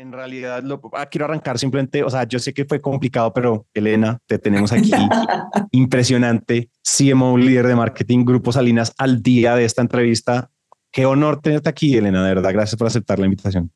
En 0.00 0.12
realidad, 0.12 0.62
lo, 0.62 0.80
ah, 0.94 1.04
quiero 1.04 1.26
arrancar 1.26 1.58
simplemente, 1.58 2.02
o 2.02 2.08
sea, 2.08 2.24
yo 2.24 2.38
sé 2.38 2.54
que 2.54 2.64
fue 2.64 2.80
complicado, 2.80 3.34
pero 3.34 3.66
Elena, 3.74 4.18
te 4.26 4.38
tenemos 4.38 4.72
aquí. 4.72 4.90
Impresionante. 5.72 6.70
CMO, 6.82 7.36
líder 7.36 7.66
de 7.66 7.74
marketing, 7.74 8.24
Grupo 8.24 8.50
Salinas, 8.50 8.94
al 8.96 9.22
día 9.22 9.54
de 9.56 9.66
esta 9.66 9.82
entrevista. 9.82 10.48
Qué 10.90 11.04
honor 11.04 11.42
tenerte 11.42 11.68
aquí, 11.68 11.98
Elena, 11.98 12.26
de 12.26 12.34
verdad. 12.34 12.50
Gracias 12.50 12.78
por 12.78 12.86
aceptar 12.86 13.18
la 13.18 13.26
invitación. 13.26 13.70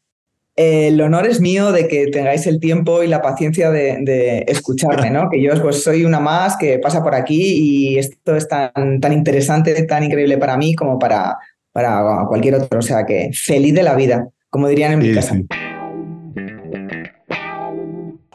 el 0.57 0.99
honor 1.03 1.27
es 1.27 1.43
mío 1.43 1.73
de 1.73 1.89
que 1.89 2.06
tengáis 2.06 2.47
el 2.47 2.59
tiempo 2.59 3.03
y 3.03 3.06
la 3.06 3.21
paciencia 3.21 3.71
de, 3.71 4.47
escucharme, 4.49 5.11
¿no? 5.11 5.29
Que 5.29 5.43
yo 5.43 5.53
pues, 5.61 5.83
soy 5.83 6.06
una 6.06 6.21
más 6.21 6.56
que 6.56 6.79
pasa 6.79 7.03
por 7.03 7.15
aquí 7.15 7.43
y 7.59 7.99
esto 7.99 8.35
es 8.35 8.49
tan, 8.49 8.99
tan 8.99 9.13
interesante, 9.13 9.75
tan 9.83 10.04
increíble 10.04 10.38
para 10.38 10.56
mí 10.56 10.75
como 10.75 10.99
para, 10.99 11.37
para 11.71 12.25
cualquier 12.29 12.54
otro. 12.54 12.79
O 12.79 12.83
sea 12.83 13.04
que 13.04 13.29
feliz 13.35 13.75
de 13.75 13.83
la 13.83 13.95
vida, 13.95 14.27
como 14.49 14.69
dirían 14.69 14.93
en 14.93 14.99
mi 15.01 15.13
casa. 15.13 15.37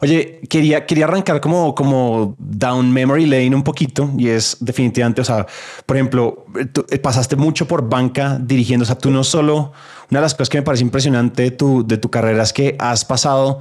Oye, 0.02 0.40
quería, 0.50 0.86
quería 0.86 1.06
arrancar 1.06 1.42
como, 1.42 1.76
como 1.76 2.36
down 2.38 2.92
memory 2.92 3.26
lane 3.26 3.54
un 3.54 3.64
poquito 3.64 4.10
y 4.18 4.30
es 4.30 4.58
definitivamente, 4.62 5.22
o 5.22 5.26
sea, 5.26 5.46
por 5.86 5.98
ejemplo, 5.98 6.46
tú 6.72 6.86
eh, 6.90 7.00
pasaste 7.00 7.36
mucho 7.36 7.68
por 7.68 7.90
banca 7.90 8.40
dirigiendo, 8.42 8.84
o 8.84 8.86
sea, 8.86 8.98
tú 8.98 9.12
no 9.12 9.26
solo, 9.26 9.74
una 10.10 10.20
de 10.20 10.22
las 10.22 10.34
cosas 10.34 10.50
que 10.50 10.58
me 10.58 10.64
parece 10.64 10.84
impresionante 10.84 11.44
de 11.44 11.52
tu, 11.52 11.86
de 11.86 11.98
tu 11.98 12.10
carrera 12.10 12.44
es 12.44 12.54
que 12.54 12.76
has 12.80 13.04
pasado 13.04 13.60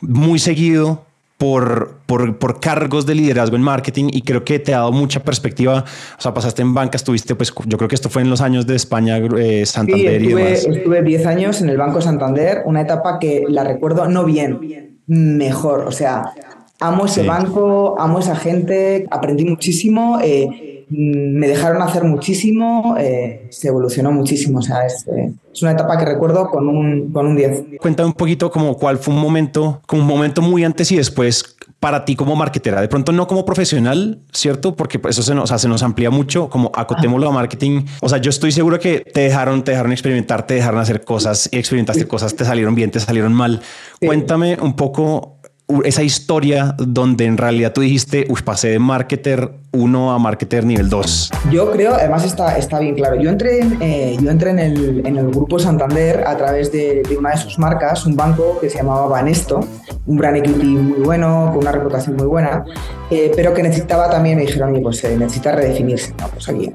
muy 0.00 0.38
seguido 0.38 1.04
por, 1.36 1.98
por, 2.06 2.38
por, 2.38 2.60
cargos 2.60 3.04
de 3.04 3.14
liderazgo 3.16 3.56
en 3.56 3.62
marketing 3.62 4.08
y 4.12 4.22
creo 4.22 4.44
que 4.44 4.60
te 4.60 4.72
ha 4.72 4.78
dado 4.78 4.92
mucha 4.92 5.22
perspectiva. 5.22 5.84
O 6.16 6.20
sea, 6.20 6.32
pasaste 6.32 6.62
en 6.62 6.72
banca, 6.72 6.96
estuviste, 6.96 7.34
pues 7.34 7.52
yo 7.66 7.76
creo 7.76 7.88
que 7.88 7.96
esto 7.96 8.08
fue 8.08 8.22
en 8.22 8.30
los 8.30 8.40
años 8.40 8.66
de 8.66 8.76
España, 8.76 9.18
eh, 9.18 9.66
Santander 9.66 10.22
y 10.22 10.28
demás. 10.28 10.64
Estuve 10.64 11.02
10 11.02 11.26
años 11.26 11.60
en 11.60 11.68
el 11.68 11.76
Banco 11.76 12.00
Santander, 12.00 12.62
una 12.64 12.82
etapa 12.82 13.18
que 13.18 13.44
la 13.48 13.64
recuerdo 13.64 14.08
no 14.08 14.24
bien 14.24 14.93
mejor. 15.06 15.86
O 15.86 15.92
sea, 15.92 16.32
amo 16.80 17.06
ese 17.06 17.22
banco, 17.22 17.96
amo 17.98 18.18
esa 18.18 18.36
gente, 18.36 19.06
aprendí 19.10 19.44
muchísimo, 19.44 20.18
eh, 20.22 20.84
me 20.90 21.48
dejaron 21.48 21.82
hacer 21.82 22.04
muchísimo, 22.04 22.96
eh, 22.98 23.46
se 23.50 23.68
evolucionó 23.68 24.12
muchísimo. 24.12 24.58
O 24.58 24.62
sea, 24.62 24.84
es, 24.86 25.06
eh, 25.08 25.32
es, 25.52 25.62
una 25.62 25.72
etapa 25.72 25.98
que 25.98 26.04
recuerdo 26.04 26.48
con 26.48 26.68
un, 26.68 27.12
con 27.12 27.26
un 27.26 27.36
10. 27.36 27.64
Cuéntame 27.80 28.08
un 28.08 28.14
poquito 28.14 28.50
como 28.50 28.76
cuál 28.76 28.98
fue 28.98 29.14
un 29.14 29.20
momento, 29.20 29.80
como 29.86 30.02
un 30.02 30.08
momento 30.08 30.42
muy 30.42 30.64
antes 30.64 30.92
y 30.92 30.96
después 30.96 31.53
para 31.84 32.06
ti 32.06 32.16
como 32.16 32.34
marketera, 32.34 32.80
de 32.80 32.88
pronto 32.88 33.12
no 33.12 33.26
como 33.26 33.44
profesional, 33.44 34.22
¿cierto? 34.32 34.74
Porque 34.74 34.98
eso 35.06 35.22
se 35.22 35.34
nos, 35.34 35.50
se 35.50 35.68
nos 35.68 35.82
amplía 35.82 36.08
mucho, 36.08 36.48
como 36.48 36.72
acotémoslo 36.74 37.28
a 37.28 37.30
marketing. 37.30 37.84
O 38.00 38.08
sea, 38.08 38.16
yo 38.16 38.30
estoy 38.30 38.52
seguro 38.52 38.80
que 38.80 39.00
te 39.00 39.20
dejaron, 39.20 39.62
te 39.64 39.72
dejaron 39.72 39.92
experimentar, 39.92 40.46
te 40.46 40.54
dejaron 40.54 40.80
hacer 40.80 41.04
cosas 41.04 41.46
y 41.52 41.58
experimentaste 41.58 42.08
cosas, 42.08 42.34
te 42.34 42.46
salieron 42.46 42.74
bien, 42.74 42.90
te 42.90 43.00
salieron 43.00 43.34
mal. 43.34 43.60
Cuéntame 44.00 44.56
un 44.62 44.76
poco 44.76 45.40
esa 45.84 46.02
historia 46.02 46.74
donde 46.78 47.24
en 47.24 47.38
realidad 47.38 47.72
tú 47.72 47.80
dijiste, 47.80 48.26
uy, 48.28 48.40
pasé 48.44 48.68
de 48.68 48.78
marketer 48.78 49.50
1 49.72 50.12
a 50.12 50.18
marketer 50.18 50.64
nivel 50.64 50.90
2? 50.90 51.30
Yo 51.50 51.70
creo, 51.70 51.94
además 51.94 52.24
está, 52.24 52.58
está 52.58 52.78
bien 52.78 52.94
claro, 52.94 53.16
yo 53.16 53.30
entré, 53.30 53.60
eh, 53.80 54.16
yo 54.20 54.30
entré 54.30 54.50
en, 54.50 54.58
el, 54.58 55.06
en 55.06 55.16
el 55.16 55.30
grupo 55.30 55.58
Santander 55.58 56.24
a 56.26 56.36
través 56.36 56.70
de, 56.70 57.02
de, 57.08 57.16
una 57.16 57.30
de 57.30 57.38
sus 57.38 57.58
marcas, 57.58 58.04
un 58.04 58.14
banco 58.14 58.58
que 58.60 58.68
se 58.68 58.78
llamaba 58.78 59.06
Banesto, 59.06 59.66
un 60.06 60.16
brand 60.18 60.36
equity 60.36 60.66
muy 60.66 61.00
bueno, 61.00 61.50
con 61.52 61.58
una 61.58 61.72
reputación 61.72 62.16
muy 62.16 62.26
buena, 62.26 62.64
eh, 63.10 63.32
pero 63.34 63.54
que 63.54 63.62
necesitaba 63.62 64.10
también, 64.10 64.36
me 64.36 64.42
dijeron, 64.44 64.78
pues 64.82 65.02
eh, 65.04 65.16
necesita 65.16 65.52
redefinirse, 65.52 66.14
no, 66.20 66.28
pues 66.28 66.48
aquí 66.48 66.70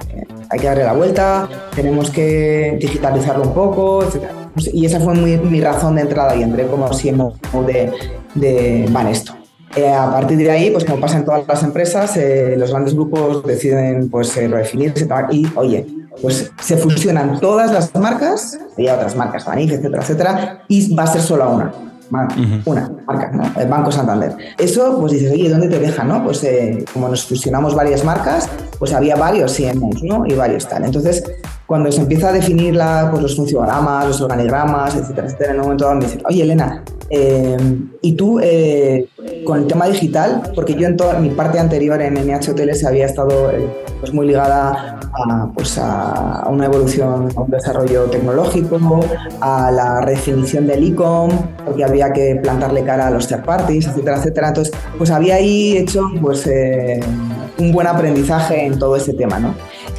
hay 0.49 0.59
que 0.59 0.65
darle 0.65 0.83
la 0.83 0.93
vuelta, 0.93 1.47
tenemos 1.75 2.09
que 2.09 2.77
digitalizarlo 2.81 3.43
un 3.43 3.53
poco, 3.53 4.03
etc. 4.03 4.23
Y 4.73 4.85
esa 4.85 4.99
fue 4.99 5.13
mi 5.13 5.61
razón 5.61 5.95
de 5.95 6.01
entrada 6.01 6.35
y 6.35 6.41
entré 6.41 6.65
como 6.65 6.89
CMO 6.89 7.35
de, 7.67 7.91
de 8.35 8.87
Banesto. 8.89 9.33
Eh, 9.75 9.93
a 9.93 10.11
partir 10.11 10.37
de 10.37 10.49
ahí, 10.49 10.71
pues 10.71 10.83
como 10.83 10.99
pasa 10.99 11.17
en 11.17 11.25
todas 11.25 11.47
las 11.47 11.63
empresas, 11.63 12.17
eh, 12.17 12.55
los 12.57 12.71
grandes 12.71 12.95
grupos 12.95 13.45
deciden 13.45 14.09
pues 14.09 14.35
eh, 14.37 14.47
redefinirse 14.47 15.07
y, 15.31 15.47
oye, 15.55 15.85
pues 16.21 16.51
se 16.59 16.77
fusionan 16.77 17.39
todas 17.39 17.71
las 17.71 17.93
marcas, 17.95 18.59
y 18.77 18.87
otras 18.87 19.15
marcas, 19.15 19.45
Banif, 19.45 19.71
etcétera, 19.71 20.01
etcétera, 20.01 20.63
y 20.67 20.95
va 20.95 21.03
a 21.03 21.07
ser 21.07 21.21
solo 21.21 21.49
una. 21.51 21.71
Una 22.65 22.91
marca, 23.09 23.31
¿no? 23.31 23.43
El 23.59 23.67
Banco 23.67 23.91
Santander. 23.91 24.35
Eso, 24.57 24.97
pues 24.99 25.13
dices, 25.13 25.31
oye, 25.31 25.49
¿dónde 25.49 25.67
te 25.67 25.79
deja, 25.79 26.03
no? 26.03 26.23
Pues 26.23 26.43
eh, 26.43 26.85
como 26.93 27.07
nos 27.09 27.25
fusionamos 27.25 27.75
varias 27.75 28.03
marcas, 28.03 28.49
pues 28.77 28.93
había 28.93 29.15
varios 29.15 29.55
CMOs, 29.55 30.03
¿no? 30.03 30.25
Y 30.25 30.33
varios 30.33 30.67
tal. 30.67 30.85
Entonces, 30.85 31.23
cuando 31.65 31.91
se 31.91 32.01
empieza 32.01 32.29
a 32.29 32.33
definir 32.33 32.75
la, 32.75 33.09
pues, 33.11 33.21
los 33.21 33.35
funcionagramas, 33.35 34.07
los 34.07 34.21
organigramas, 34.21 34.95
etcétera, 34.95 35.27
etcétera, 35.27 35.51
en 35.51 35.57
un 35.57 35.63
momento 35.63 35.85
dado 35.85 35.97
me 35.97 36.05
dicen, 36.05 36.21
oye, 36.27 36.43
Elena, 36.43 36.83
eh, 37.11 37.57
y 38.01 38.13
tú, 38.13 38.39
eh, 38.39 39.07
con 39.45 39.59
el 39.59 39.67
tema 39.67 39.87
digital, 39.87 40.51
porque 40.53 40.75
yo 40.75 40.87
en 40.87 40.95
toda 40.95 41.19
mi 41.19 41.29
parte 41.29 41.57
anterior 41.57 41.99
en 42.01 42.15
NH 42.15 42.51
Hoteles 42.51 42.85
había 42.85 43.05
estado 43.05 43.51
eh, 43.51 43.67
pues 43.99 44.13
muy 44.13 44.27
ligada 44.27 44.99
a, 45.13 45.51
pues 45.53 45.77
a, 45.79 46.47
una 46.49 46.65
evolución, 46.65 47.29
a 47.35 47.41
un 47.41 47.49
desarrollo 47.49 48.03
tecnológico, 48.05 48.79
a 49.41 49.71
la 49.71 50.01
redefinición 50.01 50.67
del 50.67 50.83
e-com, 50.83 51.29
porque 51.65 51.83
había 51.83 52.13
que 52.13 52.39
plantarle 52.41 52.83
cara 52.83 52.98
los 53.09 53.27
third 53.27 53.43
parties, 53.43 53.87
etcétera, 53.87 54.17
etcétera. 54.17 54.47
Entonces, 54.49 54.73
pues 54.97 55.11
había 55.11 55.35
ahí 55.35 55.77
hecho 55.77 56.09
pues, 56.21 56.45
eh, 56.47 56.99
un 57.57 57.71
buen 57.71 57.87
aprendizaje 57.87 58.65
en 58.65 58.79
todo 58.79 58.95
ese 58.95 59.13
tema, 59.13 59.39
¿no? 59.39 59.53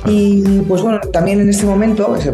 Y 0.06 0.60
pues 0.60 0.82
bueno, 0.82 1.00
también 1.12 1.40
en 1.40 1.48
ese 1.48 1.66
momento, 1.66 2.14
hace 2.14 2.30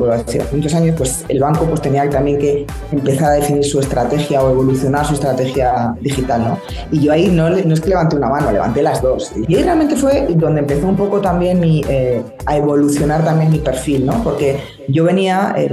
muchos 0.52 0.74
años, 0.74 0.94
pues 0.96 1.24
el 1.28 1.40
banco 1.40 1.64
pues 1.66 1.80
tenía 1.80 2.08
también 2.08 2.38
que 2.38 2.66
empezar 2.92 3.32
a 3.32 3.34
definir 3.34 3.64
su 3.64 3.80
estrategia 3.80 4.42
o 4.42 4.50
evolucionar 4.50 5.04
su 5.04 5.14
estrategia 5.14 5.94
digital, 6.00 6.42
¿no? 6.42 6.58
Y 6.90 7.00
yo 7.00 7.12
ahí 7.12 7.28
no, 7.28 7.50
no 7.50 7.74
es 7.74 7.80
que 7.80 7.88
levanté 7.88 8.16
una 8.16 8.28
mano, 8.28 8.52
levanté 8.52 8.82
las 8.82 9.02
dos. 9.02 9.32
Y 9.48 9.56
ahí 9.56 9.62
realmente 9.62 9.96
fue 9.96 10.26
donde 10.36 10.60
empezó 10.60 10.86
un 10.86 10.96
poco 10.96 11.20
también 11.20 11.60
mi, 11.60 11.82
eh, 11.88 12.22
a 12.44 12.56
evolucionar 12.56 13.24
también 13.24 13.50
mi 13.50 13.58
perfil, 13.58 14.06
¿no? 14.06 14.22
Porque 14.22 14.58
yo 14.88 15.04
venía, 15.04 15.54
eh, 15.56 15.70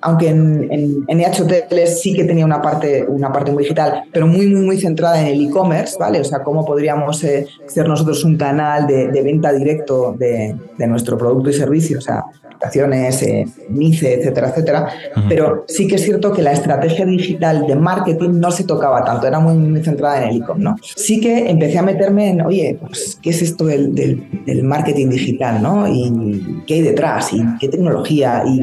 aunque 0.00 0.28
en, 0.28 0.66
en, 0.70 1.04
en 1.06 1.20
EH 1.20 1.86
sí 1.86 2.14
que 2.14 2.24
tenía 2.24 2.44
una 2.44 2.60
parte, 2.60 3.04
una 3.08 3.32
parte 3.32 3.52
muy 3.52 3.62
digital, 3.62 4.04
pero 4.12 4.26
muy, 4.26 4.46
muy, 4.46 4.62
muy 4.62 4.80
centrada 4.80 5.20
en 5.20 5.28
el 5.28 5.46
e-commerce, 5.46 5.96
¿vale? 5.98 6.20
O 6.20 6.24
sea, 6.24 6.42
cómo 6.42 6.64
podríamos 6.64 7.22
eh, 7.24 7.46
ser 7.66 7.88
nosotros 7.88 8.24
un 8.24 8.36
canal 8.36 8.86
de, 8.86 9.08
de 9.08 9.22
venta 9.22 9.52
directo 9.52 10.14
de, 10.18 10.56
de, 10.76 10.86
nuestro 10.86 11.16
producto 11.20 11.48
y 11.50 11.54
servicio, 11.64 11.98
o 11.98 12.00
sea, 12.08 12.24
aplicaciones, 12.44 13.22
eh, 13.22 13.44
MICE, 13.70 14.14
etcétera, 14.14 14.48
etcétera. 14.50 14.80
Uh 14.82 15.20
-huh. 15.20 15.28
Pero 15.30 15.64
sí 15.74 15.86
que 15.88 15.96
es 15.96 16.02
cierto 16.02 16.32
que 16.34 16.42
la 16.42 16.52
estrategia 16.52 17.04
digital 17.06 17.66
de 17.66 17.76
marketing 17.76 18.32
no 18.44 18.50
se 18.50 18.64
tocaba 18.64 19.04
tanto, 19.04 19.26
era 19.26 19.38
muy, 19.40 19.54
muy 19.54 19.82
centrada 19.82 20.22
en 20.22 20.28
el 20.28 20.36
e-com, 20.36 20.58
¿no? 20.58 20.76
Sí 21.06 21.20
que 21.20 21.34
empecé 21.50 21.78
a 21.78 21.82
meterme 21.82 22.30
en, 22.30 22.42
oye, 22.42 22.78
pues, 22.80 23.18
¿qué 23.22 23.30
es 23.30 23.40
esto 23.42 23.64
del, 23.66 23.94
del, 23.94 24.12
del 24.46 24.62
marketing 24.62 25.08
digital, 25.08 25.62
¿no? 25.62 25.74
Y 25.88 26.62
qué 26.66 26.74
hay 26.74 26.82
detrás, 26.82 27.32
y 27.32 27.40
qué 27.60 27.68
tecnología, 27.68 28.42
y 28.46 28.60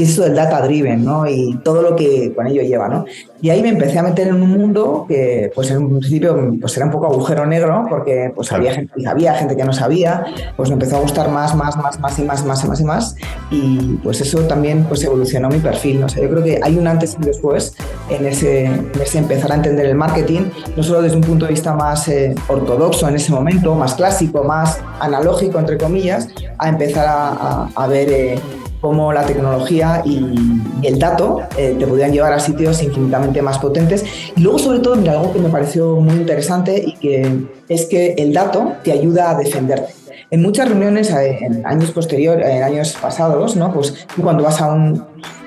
qué 0.00 0.04
es 0.04 0.12
eso 0.12 0.22
del 0.22 0.34
data 0.34 0.62
driven, 0.62 1.04
¿no? 1.04 1.26
Y 1.26 1.60
todo 1.62 1.82
lo 1.82 1.94
que 1.94 2.32
con 2.34 2.46
ello 2.46 2.62
lleva, 2.62 2.88
¿no? 2.88 3.04
Y 3.42 3.50
ahí 3.50 3.60
me 3.60 3.68
empecé 3.68 3.98
a 3.98 4.02
meter 4.02 4.28
en 4.28 4.42
un 4.42 4.48
mundo 4.48 5.04
que, 5.06 5.52
pues 5.54 5.70
en 5.70 5.76
un 5.76 6.00
principio, 6.00 6.54
pues 6.58 6.74
era 6.78 6.86
un 6.86 6.92
poco 6.92 7.06
agujero 7.06 7.44
negro, 7.44 7.84
porque 7.86 8.32
pues 8.34 8.50
había 8.50 8.72
gente 8.72 8.94
que 8.96 9.02
sabía, 9.02 9.34
gente 9.34 9.56
que 9.56 9.64
no 9.64 9.74
sabía, 9.74 10.24
pues 10.56 10.70
me 10.70 10.74
empezó 10.74 10.96
a 10.96 11.00
gustar 11.00 11.28
más, 11.30 11.54
más, 11.54 11.76
más, 11.76 12.00
más 12.00 12.18
y 12.18 12.22
más, 12.22 12.46
más 12.46 12.64
y 12.64 12.68
más 12.68 12.80
y 12.80 12.84
más, 12.84 13.16
y 13.50 13.78
pues 14.02 14.22
eso 14.22 14.38
también 14.46 14.84
pues 14.84 15.04
evolucionó 15.04 15.50
mi 15.50 15.58
perfil, 15.58 16.00
¿no? 16.00 16.06
O 16.06 16.08
sea, 16.08 16.22
yo 16.22 16.30
creo 16.30 16.42
que 16.42 16.60
hay 16.62 16.78
un 16.78 16.86
antes 16.86 17.12
y 17.12 17.16
un 17.16 17.22
después 17.22 17.74
en 18.08 18.24
ese, 18.24 18.64
en 18.64 19.00
ese 19.02 19.18
empezar 19.18 19.52
a 19.52 19.56
entender 19.56 19.84
el 19.84 19.96
marketing, 19.96 20.46
no 20.76 20.82
solo 20.82 21.02
desde 21.02 21.16
un 21.16 21.22
punto 21.22 21.44
de 21.44 21.52
vista 21.52 21.74
más 21.74 22.08
eh, 22.08 22.34
ortodoxo 22.48 23.06
en 23.06 23.16
ese 23.16 23.32
momento, 23.32 23.74
más 23.74 23.94
clásico, 23.94 24.44
más 24.44 24.80
analógico, 24.98 25.58
entre 25.58 25.76
comillas, 25.76 26.28
a 26.58 26.70
empezar 26.70 27.06
a, 27.06 27.28
a, 27.28 27.68
a 27.74 27.86
ver... 27.86 28.10
Eh, 28.10 28.38
cómo 28.80 29.12
la 29.12 29.24
tecnología 29.24 30.02
y, 30.04 30.60
y 30.82 30.86
el 30.86 30.98
dato 30.98 31.42
eh, 31.56 31.76
te 31.78 31.86
podían 31.86 32.12
llevar 32.12 32.32
a 32.32 32.40
sitios 32.40 32.82
infinitamente 32.82 33.42
más 33.42 33.58
potentes. 33.58 34.04
Y 34.36 34.40
luego, 34.40 34.58
sobre 34.58 34.80
todo, 34.80 34.96
mira, 34.96 35.12
algo 35.12 35.32
que 35.32 35.38
me 35.38 35.48
pareció 35.48 35.96
muy 35.96 36.14
interesante 36.14 36.82
y 36.84 36.94
que 36.94 37.46
es 37.68 37.86
que 37.86 38.14
el 38.14 38.32
dato 38.32 38.72
te 38.82 38.92
ayuda 38.92 39.30
a 39.30 39.34
defenderte. 39.34 39.94
En 40.30 40.42
muchas 40.42 40.68
reuniones, 40.68 41.10
eh, 41.10 41.38
en 41.40 41.66
años 41.66 41.90
posteriores, 41.90 42.48
en 42.48 42.62
años 42.62 42.96
pasados, 43.00 43.56
¿no? 43.56 43.72
Pues 43.72 44.06
tú 44.14 44.22
cuando 44.22 44.44
vas 44.44 44.60
a 44.60 44.72
un, 44.72 45.04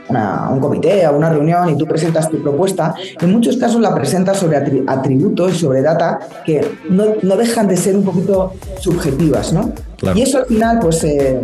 una, 0.10 0.50
un 0.52 0.60
comité, 0.60 1.06
a 1.06 1.12
una 1.12 1.30
reunión 1.30 1.70
y 1.70 1.78
tú 1.78 1.86
presentas 1.86 2.30
tu 2.30 2.42
propuesta, 2.42 2.94
en 3.20 3.32
muchos 3.32 3.58
casos 3.58 3.80
la 3.80 3.96
presentas 3.96 4.38
sobre 4.38 4.58
atributos 4.88 5.54
y 5.54 5.58
sobre 5.58 5.82
data 5.82 6.20
que 6.46 6.66
no, 6.90 7.06
no, 7.22 7.38
dejan 7.38 7.68
de 7.68 7.78
ser 7.78 7.96
un 7.96 8.04
poquito 8.04 8.54
subjetivas, 8.80 9.54
¿no? 9.54 9.72
Claro. 9.98 10.20
Y 10.20 10.24
eso 10.24 10.40
al 10.40 10.46
final, 10.48 10.80
pues, 10.82 11.02
eh, 11.06 11.40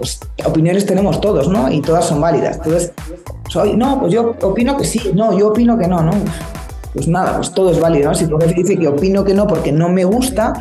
pues 0.00 0.18
opiniones 0.46 0.86
tenemos 0.86 1.20
todos, 1.20 1.48
¿no? 1.48 1.70
Y 1.70 1.82
todas 1.82 2.06
son 2.06 2.22
válidas. 2.22 2.56
Entonces, 2.56 2.92
soy, 3.50 3.76
no, 3.76 4.00
pues 4.00 4.14
yo 4.14 4.34
opino 4.40 4.74
que 4.78 4.84
sí, 4.84 5.10
no, 5.12 5.38
yo 5.38 5.48
opino 5.48 5.76
que 5.76 5.86
no, 5.86 6.02
¿no? 6.02 6.12
Pues 6.94 7.06
nada, 7.06 7.36
pues 7.36 7.52
todo 7.52 7.70
es 7.70 7.78
válido, 7.78 8.08
¿no? 8.08 8.14
Si 8.14 8.26
tu 8.26 8.38
jefe 8.38 8.54
dice 8.54 8.78
que 8.78 8.88
opino 8.88 9.24
que 9.24 9.34
no 9.34 9.46
porque 9.46 9.72
no 9.72 9.90
me 9.90 10.04
gusta, 10.04 10.54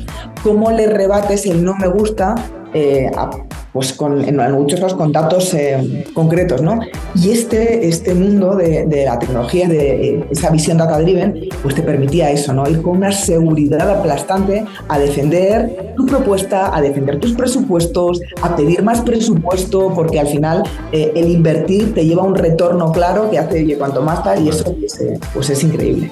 ¿cómo 0.44 0.72
le 0.72 0.88
rebates 0.88 1.46
el 1.46 1.64
no 1.64 1.74
me 1.76 1.88
gusta 1.88 2.36
eh, 2.74 3.10
a, 3.16 3.30
pues 3.74 3.94
con, 3.94 4.24
en, 4.24 4.38
muchos 4.54 4.80
casos 4.80 4.98
con 4.98 5.12
datos 5.12 5.54
eh, 5.54 6.06
concretos, 6.14 6.62
¿no? 6.62 6.80
Y 7.16 7.32
este, 7.32 7.88
este 7.88 8.14
mundo 8.14 8.56
de, 8.56 8.86
de, 8.86 9.06
la 9.06 9.20
tecnología, 9.20 9.68
de 9.68 10.26
esa 10.30 10.50
visión 10.50 10.78
data-driven, 10.78 11.50
pues 11.62 11.76
te 11.76 11.82
permitía 11.82 12.32
eso, 12.32 12.54
¿no? 12.54 12.68
Ir 12.70 12.82
con 12.82 12.98
una 12.98 13.12
seguridad 13.12 13.90
aplastante 13.90 14.66
a 14.88 15.00
defender 15.00 15.94
tu 15.96 16.06
propuesta, 16.06 16.76
a 16.76 16.82
defender 16.82 17.20
tus 17.20 17.34
presupuestos, 17.34 18.22
a 18.42 18.56
pedir 18.56 18.84
más 18.84 19.02
presupuesto, 19.02 19.92
porque 19.94 20.20
al 20.20 20.28
final 20.28 20.64
eh, 20.92 21.12
el 21.16 21.30
invertir 21.30 21.94
te 21.94 22.06
lleva 22.06 22.24
a 22.24 22.26
un 22.26 22.36
retorno 22.36 22.92
claro 22.92 23.30
que 23.30 23.38
hace, 23.38 23.64
oye, 23.64 23.78
cuanto 23.78 24.02
más 24.02 24.24
tal, 24.24 24.44
y 24.44 24.50
eso 24.50 24.76
pues, 24.76 25.00
eh, 25.02 25.20
pues 25.34 25.50
es 25.50 25.64
increíble. 25.64 26.10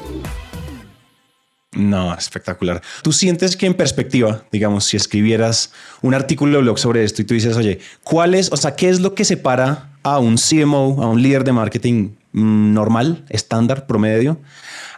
No, 1.77 2.11
espectacular. 2.15 2.81
Tú 3.03 3.13
sientes 3.13 3.55
que 3.55 3.67
en 3.67 3.75
perspectiva, 3.75 4.43
digamos, 4.51 4.85
si 4.85 4.97
escribieras 4.97 5.71
un 6.01 6.15
artículo 6.15 6.57
de 6.57 6.63
blog 6.63 6.79
sobre 6.79 7.03
esto 7.03 7.21
y 7.21 7.25
tú 7.25 7.35
dices, 7.35 7.55
oye, 7.55 7.77
¿cuál 8.03 8.33
es, 8.33 8.51
o 8.51 8.57
sea, 8.57 8.75
qué 8.75 8.89
es 8.89 8.99
lo 8.99 9.13
que 9.13 9.23
separa 9.23 9.91
a 10.01 10.17
un 10.17 10.37
CMO, 10.37 11.03
a 11.03 11.07
un 11.07 11.21
líder 11.21 11.43
de 11.43 11.51
marketing 11.51 12.09
normal, 12.37 13.25
estándar, 13.29 13.87
promedio, 13.87 14.39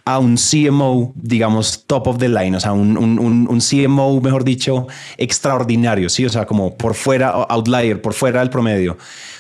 a 0.06 0.20
un 0.20 0.38
CMO, 0.38 1.14
digamos, 1.16 1.86
top 1.86 2.08
of 2.08 2.18
the 2.18 2.30
line, 2.30 2.56
o 2.56 2.60
sea, 2.60 2.74
un, 2.74 2.98
un, 2.98 3.20
un, 3.20 3.60
CMO, 3.60 4.20
mejor 4.22 4.44
dicho, 4.44 4.88
extraordinario, 5.18 6.10
sí, 6.10 6.26
o 6.26 6.30
sea, 6.30 6.46
como 6.46 6.76
por 6.78 6.96
fuera, 6.96 7.30
outlier, 7.30 8.02
por 8.02 8.14
fuera 8.14 8.40
del 8.40 8.50
promedio. 8.50 8.98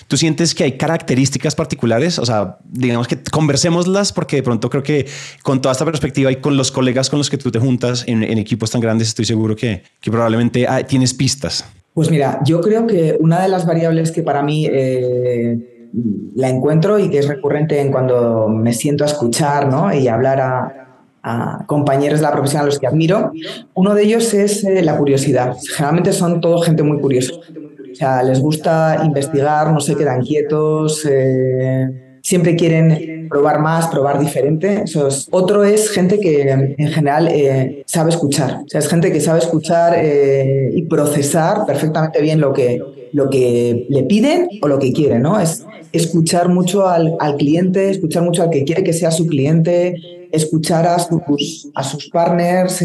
¿Tú 0.07 0.17
sientes 0.17 0.55
que 0.55 0.63
hay 0.63 0.71
características 0.77 1.55
particulares? 1.55 2.17
O 2.17 2.25
sea, 2.25 2.57
digamos 2.63 3.07
que 3.07 3.21
conversémoslas 3.31 4.11
porque 4.11 4.37
de 4.37 4.43
pronto 4.43 4.69
creo 4.69 4.81
que 4.81 5.05
con 5.43 5.61
toda 5.61 5.71
esta 5.71 5.85
perspectiva 5.85 6.31
y 6.31 6.37
con 6.37 6.57
los 6.57 6.71
colegas 6.71 7.09
con 7.11 7.19
los 7.19 7.29
que 7.29 7.37
tú 7.37 7.51
te 7.51 7.59
juntas 7.59 8.03
en, 8.07 8.23
equipos 8.23 8.71
tan 8.71 8.81
grandes, 8.81 9.09
estoy 9.09 9.25
seguro 9.25 9.55
que, 9.55 9.83
que 10.01 10.09
probablemente 10.09 10.67
tienes 10.87 11.13
pistas. 11.13 11.63
Pues 11.93 12.09
mira, 12.09 12.39
yo 12.45 12.61
creo 12.61 12.87
que 12.87 13.17
una 13.19 13.41
de 13.41 13.49
las 13.49 13.65
variables 13.65 14.11
que 14.11 14.23
para 14.23 14.41
mí 14.41 14.65
eh, 14.71 15.78
la 16.35 16.49
encuentro 16.49 16.99
y 16.99 17.09
que 17.09 17.19
es 17.19 17.27
recurrente 17.27 17.79
en 17.79 17.91
cuando 17.91 18.47
me 18.47 18.73
siento 18.73 19.03
a 19.03 19.07
escuchar 19.07 19.67
¿no? 19.67 19.93
y 19.93 20.07
hablar 20.07 20.41
a, 20.41 20.75
compañeros 21.67 22.19
de 22.19 22.25
la 22.25 22.31
profesión 22.31 22.63
a 22.63 22.65
los 22.65 22.79
que 22.79 22.87
admiro, 22.87 23.31
uno 23.75 23.93
de 23.93 24.03
ellos 24.03 24.33
es 24.33 24.63
eh, 24.63 24.81
la 24.81 24.97
curiosidad. 24.97 25.55
Generalmente 25.75 26.11
son 26.13 26.41
todo 26.41 26.59
gente 26.61 26.81
muy 26.81 26.99
curiosa 26.99 27.33
sea, 27.99 28.23
les 28.23 28.39
gusta 28.39 29.01
investigar, 29.05 29.71
no 29.71 29.79
se 29.79 29.95
quedan 29.95 30.21
quietos, 30.21 31.05
eh, 31.05 32.17
siempre 32.21 32.55
quieren 32.55 33.27
probar 33.29 33.59
más, 33.59 33.87
probar 33.87 34.19
diferente. 34.19 34.83
Eso 34.85 35.07
es. 35.07 35.27
Otro 35.31 35.63
es 35.63 35.89
gente 35.91 36.19
que 36.19 36.49
en 36.49 36.87
general 36.87 37.27
eh, 37.27 37.83
sabe 37.85 38.09
escuchar. 38.09 38.61
O 38.65 38.67
sea, 38.67 38.79
es 38.79 38.87
gente 38.87 39.11
que 39.11 39.19
sabe 39.19 39.39
escuchar 39.39 40.01
y 40.03 40.81
procesar 40.83 41.65
perfectamente 41.65 42.21
bien 42.21 42.39
lo 42.39 42.53
que, 42.53 42.81
lo 43.11 43.29
que 43.29 43.85
le 43.89 44.03
piden 44.03 44.47
o 44.61 44.67
lo 44.67 44.79
que 44.79 44.93
quieren, 44.93 45.21
¿no? 45.21 45.39
Es 45.39 45.65
escuchar 45.91 46.49
mucho 46.49 46.87
al, 46.87 47.15
al 47.19 47.35
cliente, 47.37 47.89
escuchar 47.89 48.23
mucho 48.23 48.43
al 48.43 48.49
que 48.49 48.63
quiere 48.63 48.83
que 48.83 48.93
sea 48.93 49.11
su 49.11 49.25
cliente, 49.25 49.95
escuchar 50.31 50.85
a 50.87 50.99
sus, 50.99 51.69
a 51.73 51.83
sus 51.83 52.09
partners, 52.09 52.83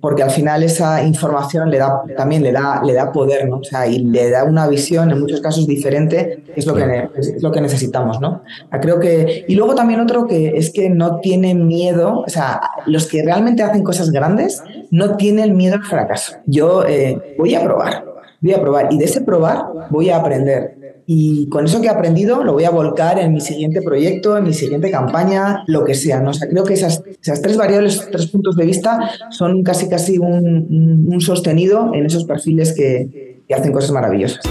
porque 0.00 0.22
al 0.22 0.30
final 0.30 0.62
esa 0.62 1.02
información 1.02 1.70
le 1.70 1.78
da, 1.78 2.02
también 2.16 2.42
le 2.42 2.52
da, 2.52 2.82
le 2.84 2.92
da 2.92 3.10
poder, 3.10 3.48
¿no? 3.48 3.56
O 3.56 3.64
sea, 3.64 3.86
y 3.86 3.98
le 3.98 4.30
da 4.30 4.44
una 4.44 4.68
visión 4.68 5.10
en 5.10 5.20
muchos 5.20 5.40
casos 5.40 5.66
diferente, 5.66 6.44
que 6.54 6.60
es 6.60 6.66
lo 6.66 6.74
que, 6.74 7.08
es 7.16 7.42
lo 7.42 7.50
que 7.50 7.60
necesitamos, 7.60 8.20
¿no? 8.20 8.42
Creo 8.80 9.00
que, 9.00 9.44
y 9.48 9.54
luego 9.54 9.74
también 9.74 10.00
otro 10.00 10.26
que 10.26 10.56
es 10.56 10.70
que 10.72 10.88
no 10.88 11.18
tienen 11.20 11.66
miedo, 11.66 12.22
o 12.24 12.28
sea, 12.28 12.60
los 12.86 13.06
que 13.06 13.22
realmente 13.22 13.62
hacen 13.62 13.82
cosas 13.82 14.10
grandes 14.10 14.62
no 14.90 15.16
tienen 15.16 15.56
miedo 15.56 15.74
al 15.74 15.84
fracaso. 15.84 16.36
Yo 16.46 16.84
eh, 16.86 17.34
voy 17.36 17.54
a 17.54 17.62
probar, 17.62 18.04
voy 18.40 18.52
a 18.52 18.60
probar, 18.60 18.92
y 18.92 18.98
de 18.98 19.04
ese 19.04 19.20
probar 19.20 19.66
voy 19.90 20.10
a 20.10 20.16
aprender 20.16 20.78
y 21.10 21.48
con 21.48 21.64
eso 21.64 21.80
que 21.80 21.86
he 21.86 21.90
aprendido 21.90 22.44
lo 22.44 22.52
voy 22.52 22.64
a 22.64 22.70
volcar 22.70 23.18
en 23.18 23.32
mi 23.32 23.40
siguiente 23.40 23.80
proyecto, 23.80 24.36
en 24.36 24.44
mi 24.44 24.52
siguiente 24.52 24.90
campaña, 24.90 25.64
lo 25.66 25.82
que 25.82 25.94
sea. 25.94 26.20
¿no? 26.20 26.32
O 26.32 26.34
creo 26.34 26.64
que 26.64 26.74
esas, 26.74 27.02
esas 27.22 27.40
tres 27.40 27.56
variables, 27.56 28.06
tres 28.12 28.26
puntos 28.26 28.56
de 28.56 28.66
vista 28.66 29.10
son 29.30 29.62
casi 29.62 29.88
casi 29.88 30.18
un, 30.18 31.06
un 31.10 31.20
sostenido 31.22 31.94
en 31.94 32.04
esos 32.04 32.26
perfiles 32.26 32.74
que, 32.74 33.40
que 33.48 33.54
hacen 33.54 33.72
cosas 33.72 33.90
maravillosas. 33.90 34.44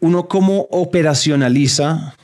Uno 0.00 0.26
cómo 0.26 0.68
operacionaliza 0.70 2.14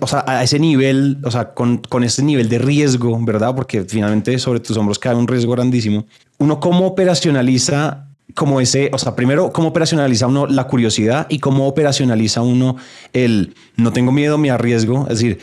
o 0.00 0.06
sea, 0.06 0.24
a 0.26 0.42
ese 0.42 0.58
nivel, 0.58 1.18
o 1.24 1.30
sea, 1.30 1.54
con, 1.54 1.78
con 1.78 2.04
ese 2.04 2.22
nivel 2.22 2.48
de 2.48 2.58
riesgo, 2.58 3.18
¿verdad? 3.24 3.54
Porque 3.54 3.84
finalmente 3.84 4.38
sobre 4.38 4.60
tus 4.60 4.76
hombros 4.76 4.98
cae 4.98 5.14
un 5.14 5.26
riesgo 5.26 5.52
grandísimo. 5.52 6.04
Uno 6.38 6.60
cómo 6.60 6.86
operacionaliza 6.86 8.08
como 8.34 8.60
ese, 8.60 8.90
o 8.92 8.98
sea, 8.98 9.14
primero, 9.14 9.52
cómo 9.52 9.68
operacionaliza 9.68 10.26
uno 10.26 10.46
la 10.46 10.64
curiosidad 10.64 11.26
y 11.28 11.38
cómo 11.38 11.66
operacionaliza 11.66 12.42
uno 12.42 12.76
el 13.12 13.54
no 13.76 13.92
tengo 13.92 14.12
miedo, 14.12 14.38
me 14.38 14.50
arriesgo. 14.50 15.02
Es 15.08 15.20
decir, 15.20 15.38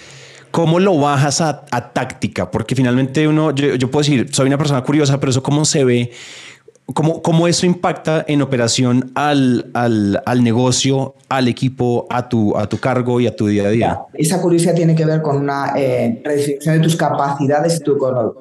cómo 0.51 0.79
lo 0.79 0.97
bajas 0.97 1.41
a, 1.41 1.65
táctica, 1.93 2.51
porque 2.51 2.75
finalmente 2.75 3.27
uno, 3.27 3.53
yo, 3.53 3.75
yo, 3.75 3.91
puedo 3.91 4.01
decir, 4.01 4.29
soy 4.31 4.47
una 4.47 4.57
persona 4.57 4.83
curiosa, 4.83 5.19
pero 5.19 5.31
eso 5.31 5.43
cómo 5.43 5.65
se 5.65 5.83
ve 5.83 6.11
¿Cómo, 6.93 7.21
¿Cómo, 7.21 7.47
eso 7.47 7.65
impacta 7.65 8.25
en 8.27 8.41
operación 8.41 9.11
al, 9.13 9.69
al, 9.73 10.21
al, 10.25 10.43
negocio, 10.43 11.15
al 11.29 11.47
equipo, 11.47 12.07
a 12.09 12.27
tu, 12.27 12.57
a 12.57 12.67
tu 12.67 12.79
cargo 12.79 13.19
y 13.19 13.27
a 13.27 13.35
tu 13.35 13.47
día 13.47 13.67
a 13.67 13.69
día? 13.69 13.99
Esa 14.13 14.41
curiosidad 14.41 14.73
tiene 14.73 14.95
que 14.95 15.05
ver 15.05 15.21
con 15.21 15.37
una 15.37 15.73
eh, 15.75 16.21
redefinición 16.23 16.77
de 16.77 16.81
tus 16.81 16.95
capacidades 16.95 17.77
y 17.77 17.83
tu, 17.83 17.97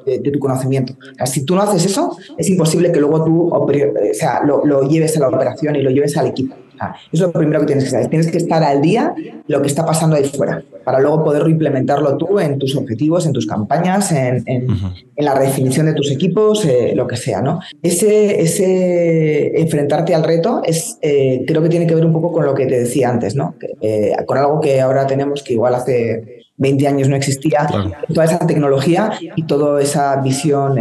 de, 0.06 0.31
tu 0.31 0.39
conocimiento. 0.39 0.95
si 1.27 1.45
tú 1.45 1.55
no 1.55 1.62
haces 1.62 1.85
eso, 1.85 2.17
es 2.37 2.49
imposible 2.49 2.91
que 2.91 3.00
luego 3.00 3.25
tú 3.25 3.49
o 3.49 3.67
sea, 4.12 4.43
lo, 4.45 4.65
lo 4.65 4.89
lleves 4.89 5.17
a 5.17 5.21
la 5.21 5.29
operación 5.29 5.77
y 5.77 5.83
lo 5.83 5.91
lleves 5.91 6.17
al 6.17 6.29
equipo. 6.29 6.55
Eso 6.78 7.02
es 7.12 7.20
lo 7.20 7.32
primero 7.32 7.60
que 7.60 7.66
tienes 7.66 7.84
que 7.84 7.90
saber. 7.90 8.08
Tienes 8.08 8.30
que 8.30 8.38
estar 8.38 8.62
al 8.62 8.80
día 8.80 9.14
lo 9.46 9.60
que 9.62 9.69
está 9.69 9.84
pasando 9.84 10.16
ahí 10.16 10.25
fuera, 10.25 10.62
para 10.84 11.00
luego 11.00 11.25
poder 11.25 11.48
implementarlo 11.48 12.16
tú 12.16 12.38
en 12.38 12.58
tus 12.58 12.76
objetivos, 12.76 13.26
en 13.26 13.32
tus 13.32 13.46
campañas, 13.46 14.12
en, 14.12 14.42
en, 14.46 14.66
la 15.16 15.34
redefinición 15.34 15.86
de 15.86 15.94
tus 15.94 16.10
equipos, 16.10 16.64
eh, 16.64 16.92
lo 16.94 17.06
que 17.06 17.16
sea. 17.16 17.40
¿no? 17.40 17.60
Ese, 17.82 18.40
ese 18.40 19.60
enfrentarte 19.60 20.14
al 20.14 20.25
reto 20.25 20.62
es, 20.64 20.98
eh, 21.02 21.44
creo 21.46 21.62
que 21.62 21.69
tiene 21.69 21.86
que 21.86 21.94
ver 21.94 22.06
un 22.06 22.12
poco 22.12 22.32
con 22.32 22.44
lo 22.44 22.54
que 22.54 22.66
te 22.66 22.78
decía 22.80 23.08
antes, 23.08 23.34
¿no? 23.34 23.54
Eh, 23.80 24.12
con 24.26 24.38
algo 24.38 24.60
que 24.60 24.80
ahora 24.80 25.06
tenemos 25.06 25.42
que 25.42 25.54
igual 25.54 25.75
hace 25.75 26.44
20 26.58 26.88
años 26.88 27.08
no 27.08 27.16
existía, 27.16 27.66
toda 28.12 28.25
esa 28.25 28.46
tecnología 28.46 29.12
y 29.36 29.44
toda 29.44 29.80
esa 29.80 30.16
visión 30.16 30.76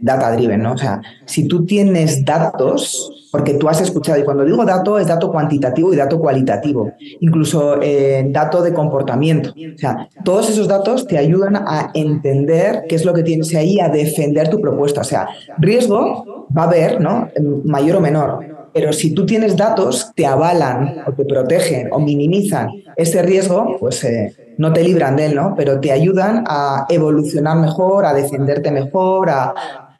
data-driven. 0.00 0.62
¿no? 0.62 0.72
O 0.72 0.78
sea, 0.78 1.00
si 1.24 1.48
tú 1.48 1.64
tienes 1.64 2.24
datos, 2.24 3.13
porque 3.34 3.54
tú 3.54 3.68
has 3.68 3.80
escuchado, 3.80 4.20
y 4.20 4.22
cuando 4.22 4.44
digo 4.44 4.64
dato, 4.64 4.96
es 4.96 5.08
dato 5.08 5.28
cuantitativo 5.32 5.92
y 5.92 5.96
dato 5.96 6.20
cualitativo, 6.20 6.92
incluso 7.18 7.82
eh, 7.82 8.24
dato 8.30 8.62
de 8.62 8.72
comportamiento. 8.72 9.50
O 9.50 9.76
sea, 9.76 10.08
todos 10.24 10.50
esos 10.50 10.68
datos 10.68 11.04
te 11.08 11.18
ayudan 11.18 11.56
a 11.56 11.90
entender 11.94 12.84
qué 12.88 12.94
es 12.94 13.04
lo 13.04 13.12
que 13.12 13.24
tienes 13.24 13.52
ahí, 13.56 13.80
a 13.80 13.88
defender 13.88 14.48
tu 14.50 14.60
propuesta. 14.60 15.00
O 15.00 15.04
sea, 15.04 15.26
riesgo 15.58 16.46
va 16.56 16.62
a 16.62 16.66
haber, 16.66 17.00
¿no? 17.00 17.28
Mayor 17.64 17.96
o 17.96 18.00
menor. 18.00 18.38
Pero 18.72 18.92
si 18.92 19.12
tú 19.12 19.26
tienes 19.26 19.56
datos, 19.56 20.12
te 20.14 20.26
avalan 20.26 21.02
o 21.04 21.12
te 21.12 21.24
protegen 21.24 21.88
o 21.90 21.98
minimizan 21.98 22.68
ese 22.94 23.20
riesgo, 23.22 23.78
pues 23.80 24.04
eh, 24.04 24.54
no 24.58 24.72
te 24.72 24.84
libran 24.84 25.16
de 25.16 25.26
él, 25.26 25.34
¿no? 25.34 25.54
Pero 25.56 25.80
te 25.80 25.90
ayudan 25.90 26.44
a 26.46 26.86
evolucionar 26.88 27.58
mejor, 27.58 28.06
a 28.06 28.14
defenderte 28.14 28.70
mejor, 28.70 29.28
a, 29.28 29.54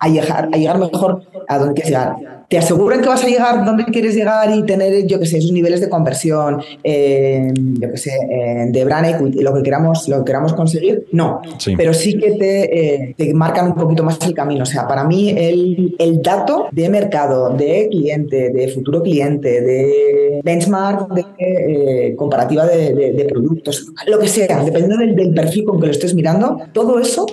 llegar, 0.07 0.51
a 0.53 0.57
llegar 0.57 0.79
mejor 0.79 1.23
a 1.49 1.59
donde 1.59 1.75
quieres 1.75 1.91
llegar. 1.91 2.34
Te 2.49 2.59
aseguran 2.59 3.01
que 3.01 3.09
vas 3.09 3.25
a 3.25 3.29
llegar 3.29 3.65
donde 3.65 3.85
quieres 3.85 4.15
llegar 4.15 4.55
y 4.55 4.63
tener, 4.65 5.07
yo 5.07 5.19
que 5.19 5.27
sé, 5.27 5.39
esos 5.39 5.53
niveles 5.53 5.81
de 5.81 5.89
conversión, 5.89 6.61
eh, 6.83 7.53
yo 7.55 7.91
que 7.91 7.97
sé, 7.97 8.11
eh, 8.31 8.67
de 8.69 8.85
brand 8.85 9.07
equity, 9.07 9.41
lo 9.41 9.55
que 9.55 9.63
queramos, 9.63 10.09
lo 10.09 10.19
que 10.19 10.25
queramos 10.25 10.53
conseguir, 10.53 11.07
no. 11.13 11.41
Pero 11.77 11.95
sí 11.95 12.19
que 12.19 12.33
te, 12.33 13.05
eh, 13.05 13.15
te, 13.17 13.33
marcan 13.35 13.69
un 13.69 13.75
poquito 13.75 14.03
más 14.05 14.19
el 14.27 14.35
camino. 14.35 14.63
O 14.63 14.67
sea, 14.67 14.87
para 14.87 15.05
mí 15.05 15.31
el, 15.31 15.95
el 15.99 16.23
dato 16.23 16.69
de 16.71 16.89
mercado, 16.89 17.57
de 17.57 17.89
cliente, 17.91 18.51
de 18.51 18.69
futuro 18.69 19.03
cliente, 19.03 19.61
de 19.61 20.41
benchmark, 20.45 21.09
de 21.13 22.15
comparativa 22.17 22.67
de, 22.67 22.93
de, 22.93 23.25
productos, 23.25 23.87
lo 24.07 24.19
que 24.19 24.29
sea, 24.29 24.63
dependiendo 24.63 24.99
del, 24.99 25.17
del, 25.17 25.35
perfil 25.35 25.65
con 25.65 25.81
que 25.81 25.87
lo 25.87 25.93
estés 25.93 26.15
mirando, 26.15 26.59
todo 26.73 26.99
eso 26.99 27.27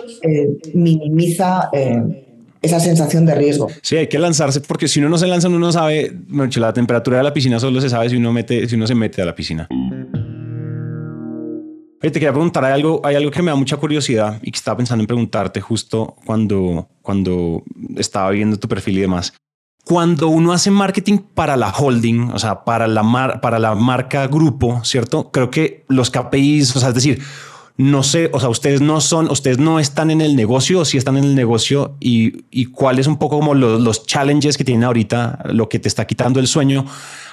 minimiza 0.73 1.69
esa 2.61 2.79
sensación 2.79 3.25
de 3.25 3.35
riesgo. 3.35 3.67
Sí, 3.81 3.97
hay 3.97 4.07
que 4.07 4.19
lanzarse 4.19 4.61
porque 4.61 4.87
si 4.87 4.99
uno 4.99 5.09
no 5.09 5.17
se 5.17 5.27
lanza, 5.27 5.47
uno 5.47 5.59
no 5.59 5.71
sabe, 5.71 6.15
la 6.29 6.73
temperatura 6.73 7.17
de 7.17 7.23
la 7.23 7.33
piscina 7.33 7.59
solo 7.59 7.81
se 7.81 7.89
sabe 7.89 8.09
si 8.09 8.17
uno, 8.17 8.31
mete, 8.31 8.67
si 8.67 8.75
uno 8.75 8.85
se 8.85 8.95
mete 8.95 9.21
a 9.21 9.25
la 9.25 9.35
piscina. 9.35 9.67
Oye, 12.03 12.09
te 12.09 12.19
quería 12.19 12.31
preguntar, 12.31 12.65
hay 12.65 12.73
algo, 12.73 13.01
hay 13.03 13.15
algo 13.15 13.29
que 13.29 13.41
me 13.43 13.51
da 13.51 13.55
mucha 13.55 13.77
curiosidad 13.77 14.39
y 14.41 14.51
que 14.51 14.57
estaba 14.57 14.77
pensando 14.77 15.03
en 15.03 15.07
preguntarte 15.07 15.61
justo 15.61 16.15
cuando, 16.25 16.89
cuando 17.01 17.63
estaba 17.95 18.31
viendo 18.31 18.57
tu 18.57 18.67
perfil 18.67 18.97
y 18.97 19.01
demás. 19.01 19.33
Cuando 19.83 20.27
uno 20.27 20.51
hace 20.51 20.69
marketing 20.69 21.17
para 21.17 21.57
la 21.57 21.69
holding, 21.69 22.31
o 22.31 22.39
sea, 22.39 22.63
para 22.63 22.87
la, 22.87 23.03
mar, 23.03 23.41
para 23.41 23.59
la 23.59 23.75
marca 23.75 24.27
grupo, 24.27 24.83
¿cierto? 24.83 25.31
Creo 25.31 25.49
que 25.49 25.85
los 25.89 26.11
KPIs, 26.11 26.75
o 26.75 26.79
sea, 26.79 26.89
es 26.89 26.95
decir, 26.95 27.21
no 27.81 28.03
sé, 28.03 28.29
o 28.33 28.39
sea, 28.39 28.49
ustedes 28.49 28.81
no 28.81 29.01
son, 29.01 29.29
ustedes 29.31 29.57
no 29.57 29.79
están 29.79 30.11
en 30.11 30.21
el 30.21 30.35
negocio 30.35 30.81
o 30.81 30.85
si 30.85 30.97
están 30.97 31.17
en 31.17 31.23
el 31.23 31.35
negocio 31.35 31.95
y, 31.99 32.45
y 32.51 32.65
cuáles 32.65 33.07
un 33.07 33.17
poco 33.17 33.39
como 33.39 33.53
los, 33.53 33.81
los, 33.81 34.05
challenges 34.05 34.57
que 34.57 34.63
tienen 34.63 34.83
ahorita, 34.83 35.39
lo 35.45 35.69
que 35.69 35.79
te 35.79 35.87
está 35.87 36.05
quitando 36.05 36.39
el 36.39 36.47
sueño 36.47 36.85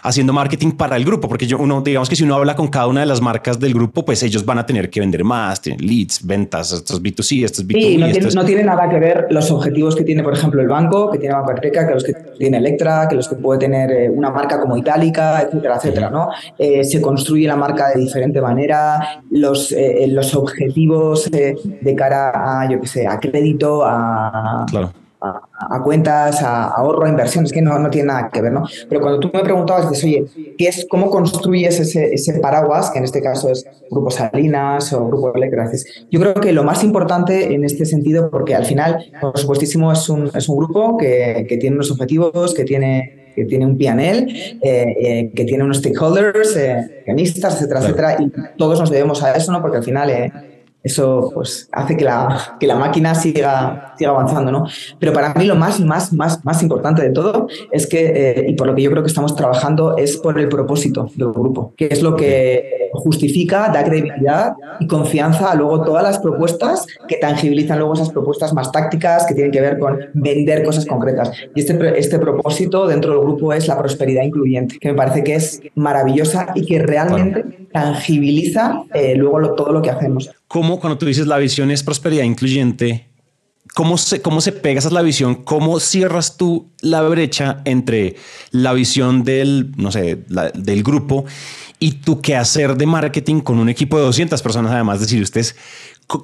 haciendo 0.03 0.33
marketing 0.33 0.73
para 0.73 0.97
el 0.97 1.05
grupo, 1.05 1.29
porque 1.29 1.47
yo 1.47 1.59
uno, 1.59 1.81
digamos 1.81 2.09
que 2.09 2.17
si 2.17 2.25
uno 2.25 2.35
habla 2.35 2.55
con 2.57 2.69
cada 2.69 2.87
una 2.87 3.01
de 3.01 3.07
las 3.07 3.21
marcas 3.21 3.59
del 3.59 3.75
grupo, 3.75 4.05
pues 4.05 4.23
ellos 4.23 4.45
van 4.45 4.59
a 4.59 4.67
tener 4.67 4.91
que 4.91 5.01
vender 5.01 5.25
más, 5.25 5.61
tienen 5.61 5.87
leads, 5.87 6.25
ventas, 6.25 6.73
estos 6.73 7.03
B2C, 7.03 7.45
estos 7.45 7.67
B2B. 7.67 7.81
Sí, 7.81 7.97
no, 7.97 8.11
tiene, 8.11 8.31
no 8.31 8.45
tiene 8.45 8.65
nada 8.65 8.89
que 8.89 8.99
ver 8.99 9.27
los 9.31 9.51
objetivos 9.51 9.97
que 9.97 10.05
tiene, 10.05 10.23
por 10.23 10.35
ejemplo, 10.35 10.61
el 10.61 10.69
banco, 10.69 11.11
que 11.11 11.19
tiene 11.19 11.35
Banco 11.35 11.51
Arteca, 11.51 11.87
que 11.87 11.95
los 11.95 12.05
que 12.05 12.15
tiene 12.39 12.59
Electra, 12.59 13.07
que 13.09 13.17
los 13.17 13.29
que 13.29 13.37
puede 13.37 13.61
tener 13.61 13.91
eh, 13.91 14.11
una 14.11 14.31
marca 14.31 14.61
como 14.61 14.77
Itálica, 14.77 15.43
etcétera, 15.43 15.77
etcétera, 15.77 16.11
¿no? 16.11 16.31
Eh, 16.59 16.85
se 16.85 17.01
construye 17.01 17.47
la 17.47 17.57
marca 17.57 17.91
de 17.91 18.01
diferente 18.01 18.41
manera, 18.41 19.23
los, 19.31 19.73
eh, 19.73 20.07
los 20.09 20.35
objetivos 20.39 21.29
eh, 21.33 21.55
de 21.81 21.95
cara 21.95 22.33
a, 22.35 22.71
yo 22.71 22.81
qué 22.81 22.87
sé, 22.87 23.07
a 23.07 23.19
crédito, 23.19 23.85
a... 23.85 24.67
Claro 24.69 24.93
a, 25.21 25.83
cuentas, 25.83 26.43
a, 26.43 26.69
ahorro, 26.69 27.05
a 27.05 27.09
inversiones, 27.09 27.53
que 27.53 27.61
no, 27.61 27.79
no 27.79 27.91
tiene 27.91 28.09
nada 28.09 28.31
que 28.33 28.41
ver, 28.41 28.53
¿no? 28.53 28.65
Pero 28.89 29.01
cuando 29.01 29.21
tú 29.21 29.31
me 29.33 29.41
preguntabas, 29.43 29.91
dices, 29.91 30.05
oye, 30.05 30.55
¿qué 30.57 30.69
es, 30.69 30.87
¿cómo 30.89 31.11
construyes 31.11 31.81
ese, 31.81 32.13
ese, 32.15 32.39
paraguas, 32.41 32.91
que 32.91 32.99
en 32.99 33.05
este 33.05 33.21
caso 33.21 33.51
es 33.51 33.67
Grupo 33.91 34.11
Salinas 34.11 34.93
o 34.93 35.07
Grupo 35.07 35.35
Electra? 35.35 35.71
Yo 36.11 36.21
creo 36.21 36.35
que 36.35 36.53
lo 36.53 36.65
más 36.65 36.85
importante 36.85 37.55
en 37.55 37.65
este 37.65 37.85
sentido, 37.85 38.31
porque 38.31 38.55
al 38.55 38.65
final, 38.65 39.05
por 39.21 39.39
supuestísimo, 39.39 39.93
es 39.93 40.09
un, 40.09 40.31
es 40.35 40.49
un 40.49 40.57
grupo 40.57 40.97
que, 40.97 41.47
que 41.49 41.57
tiene 41.57 41.77
unos 41.77 41.91
objetivos, 41.91 42.55
que 42.55 42.65
tiene, 42.65 43.28
que 43.39 43.45
tiene 43.45 43.67
un 43.67 43.79
PNL, 43.79 44.29
eh, 44.29 44.97
eh, 45.01 45.31
que 45.35 45.45
tiene 45.45 45.63
unos 45.63 45.79
stakeholders, 45.79 46.57
eh, 46.57 47.05
etcétera, 47.07 47.81
etcétera, 47.81 48.17
y 48.19 48.33
todos 48.57 48.81
nos 48.81 48.91
debemos 48.91 49.23
a 49.23 49.37
eso, 49.37 49.53
¿no? 49.53 49.63
Porque 49.63 49.79
al 49.79 49.85
final... 49.85 50.33
Eso 50.83 51.31
pues, 51.35 51.69
hace 51.73 51.97
que 51.97 52.05
la, 52.05 52.57
que 52.61 52.67
la 52.67 52.77
máquina 52.77 53.15
siga, 53.15 53.95
siga 53.99 54.11
avanzando. 54.11 54.53
¿no? 54.53 54.67
Pero 54.99 55.13
para 55.13 55.35
mí 55.35 55.45
lo 55.45 55.57
más, 55.57 55.81
más, 55.81 56.13
más, 56.13 56.45
más 56.45 56.63
importante 56.63 57.03
de 57.03 57.11
todo 57.11 57.49
es 57.73 57.87
que, 57.87 58.07
eh, 58.07 58.47
y 58.49 58.55
por 58.55 58.67
lo 58.67 58.75
que 58.75 58.83
yo 58.83 58.91
creo 58.91 59.03
que 59.03 59.09
estamos 59.09 59.35
trabajando, 59.35 59.97
es 59.97 60.17
por 60.17 60.39
el 60.39 60.49
propósito 60.49 61.11
del 61.17 61.33
grupo, 61.33 61.75
que 61.77 61.89
es 61.91 62.03
lo 62.03 62.15
que 62.15 62.91
justifica, 62.93 63.71
da 63.73 63.85
credibilidad 63.85 64.55
y 64.81 64.87
confianza 64.87 65.51
a 65.51 65.55
luego 65.55 65.83
todas 65.83 66.03
las 66.03 66.19
propuestas 66.19 66.87
que 67.07 67.17
tangibilizan 67.17 67.79
luego 67.79 67.95
esas 67.95 68.11
propuestas 68.11 68.53
más 68.55 68.73
tácticas 68.73 69.27
que 69.27 69.35
tienen 69.35 69.53
que 69.53 69.61
ver 69.61 69.79
con 69.79 69.99
vender 70.15 70.65
cosas 70.65 70.87
concretas. 70.87 71.33
Y 71.55 71.61
este, 71.61 71.99
este 71.99 72.19
propósito 72.19 72.87
dentro 72.87 73.13
del 73.13 73.21
grupo 73.21 73.53
es 73.53 73.69
la 73.69 73.79
prosperidad 73.79 74.23
incluyente, 74.23 74.79
que 74.79 74.89
me 74.89 74.95
parece 74.95 75.25
que 75.25 75.35
es 75.35 75.61
maravillosa 75.75 76.49
y 76.55 76.65
que 76.65 76.79
realmente 76.79 77.69
tangibiliza 77.73 78.85
eh, 78.95 79.15
luego 79.17 79.55
todo 79.55 79.73
lo 79.73 79.83
que 79.83 79.91
hacemos. 79.91 80.31
¿Cómo 80.49 80.81
cuando 80.81 80.99
tú 80.99 81.07
dices 81.07 81.27
la 81.27 81.39
visión 81.39 81.71
es 81.71 81.83
prosperidad 81.83 82.25
incluyente? 82.25 83.07
¿Cómo 83.75 83.99
se, 83.99 84.23
¿Cómo 84.23 84.41
se 84.41 84.53
pega 84.53 84.79
esa 84.79 84.91
la 84.91 85.03
visión? 85.03 85.37
¿Cómo 85.37 85.79
cierras 85.79 86.37
tú 86.37 86.71
la 86.81 87.03
brecha 87.03 87.61
entre 87.65 88.17
la 88.51 88.73
visión 88.73 89.25
del, 89.25 89.73
no 89.77 89.93
sé, 89.93 90.25
del 90.55 90.83
grupo 90.83 91.27
y 91.79 91.93
tu 91.93 92.21
qué 92.21 92.35
hacer 92.35 92.77
de 92.77 92.87
marketing 92.87 93.41
con 93.41 93.59
un 93.59 93.69
equipo 93.69 93.99
de 93.99 94.05
200 94.05 94.41
personas? 94.43 94.73
Además, 94.73 95.01
decir, 95.01 95.23
ustedes, 95.23 95.55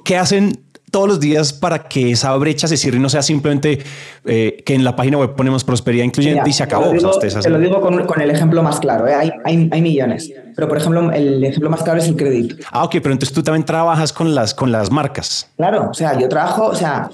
¿qué 0.03 0.17
hacen 0.17 0.59
todos 0.95 1.07
los 1.09 1.19
días 1.19 1.51
para 1.51 1.89
que 1.89 2.11
esa 2.11 2.33
brecha 2.37 2.69
se 2.69 2.77
cierre 2.77 2.97
y 2.97 3.01
no 3.01 3.09
sea 3.09 3.21
simplemente 3.21 3.79
eh, 4.23 4.63
que 4.65 4.73
en 4.73 4.83
la 4.83 4.95
página 4.95 5.17
web 5.17 5.35
ponemos 5.35 5.63
prosperidad 5.63 6.05
incluyente 6.05 6.49
y 6.49 6.53
se 6.53 6.63
acabó. 6.63 6.85
Te 6.91 7.01
lo 7.01 7.11
digo, 7.11 7.19
te 7.19 7.49
lo 7.49 7.59
digo 7.59 7.81
con, 7.81 8.05
con, 8.05 8.21
el 8.21 8.31
ejemplo 8.31 8.63
más 8.63 8.79
claro. 8.79 9.07
¿eh? 9.07 9.13
Hay, 9.13 9.31
hay, 9.43 9.69
hay, 9.71 9.81
millones, 9.81 10.31
pero 10.55 10.67
por 10.67 10.77
ejemplo, 10.77 11.11
el 11.11 11.43
ejemplo 11.43 11.69
más 11.69 11.83
claro 11.83 11.99
es 11.99 12.07
el 12.07 12.15
crédito. 12.15 12.55
Ah, 12.71 12.83
ok, 12.85 12.91
pero 12.93 13.11
entonces 13.11 13.33
tú 13.33 13.43
también 13.43 13.65
trabajas 13.65 14.13
con 14.13 14.33
las, 14.33 14.53
con 14.53 14.71
las 14.71 14.91
marcas. 14.91 15.49
Claro, 15.57 15.89
o 15.91 15.93
sea, 15.93 16.17
yo 16.17 16.29
trabajo, 16.29 16.67
o 16.67 16.75
sea. 16.75 17.09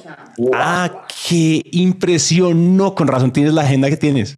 Ah, 0.54 1.06
qué 1.28 1.62
impresión. 1.72 2.78
No, 2.78 2.96
con 2.96 3.08
razón 3.08 3.32
tienes 3.32 3.54
la 3.54 3.62
agenda 3.62 3.90
que 3.90 3.98
tienes 3.98 4.38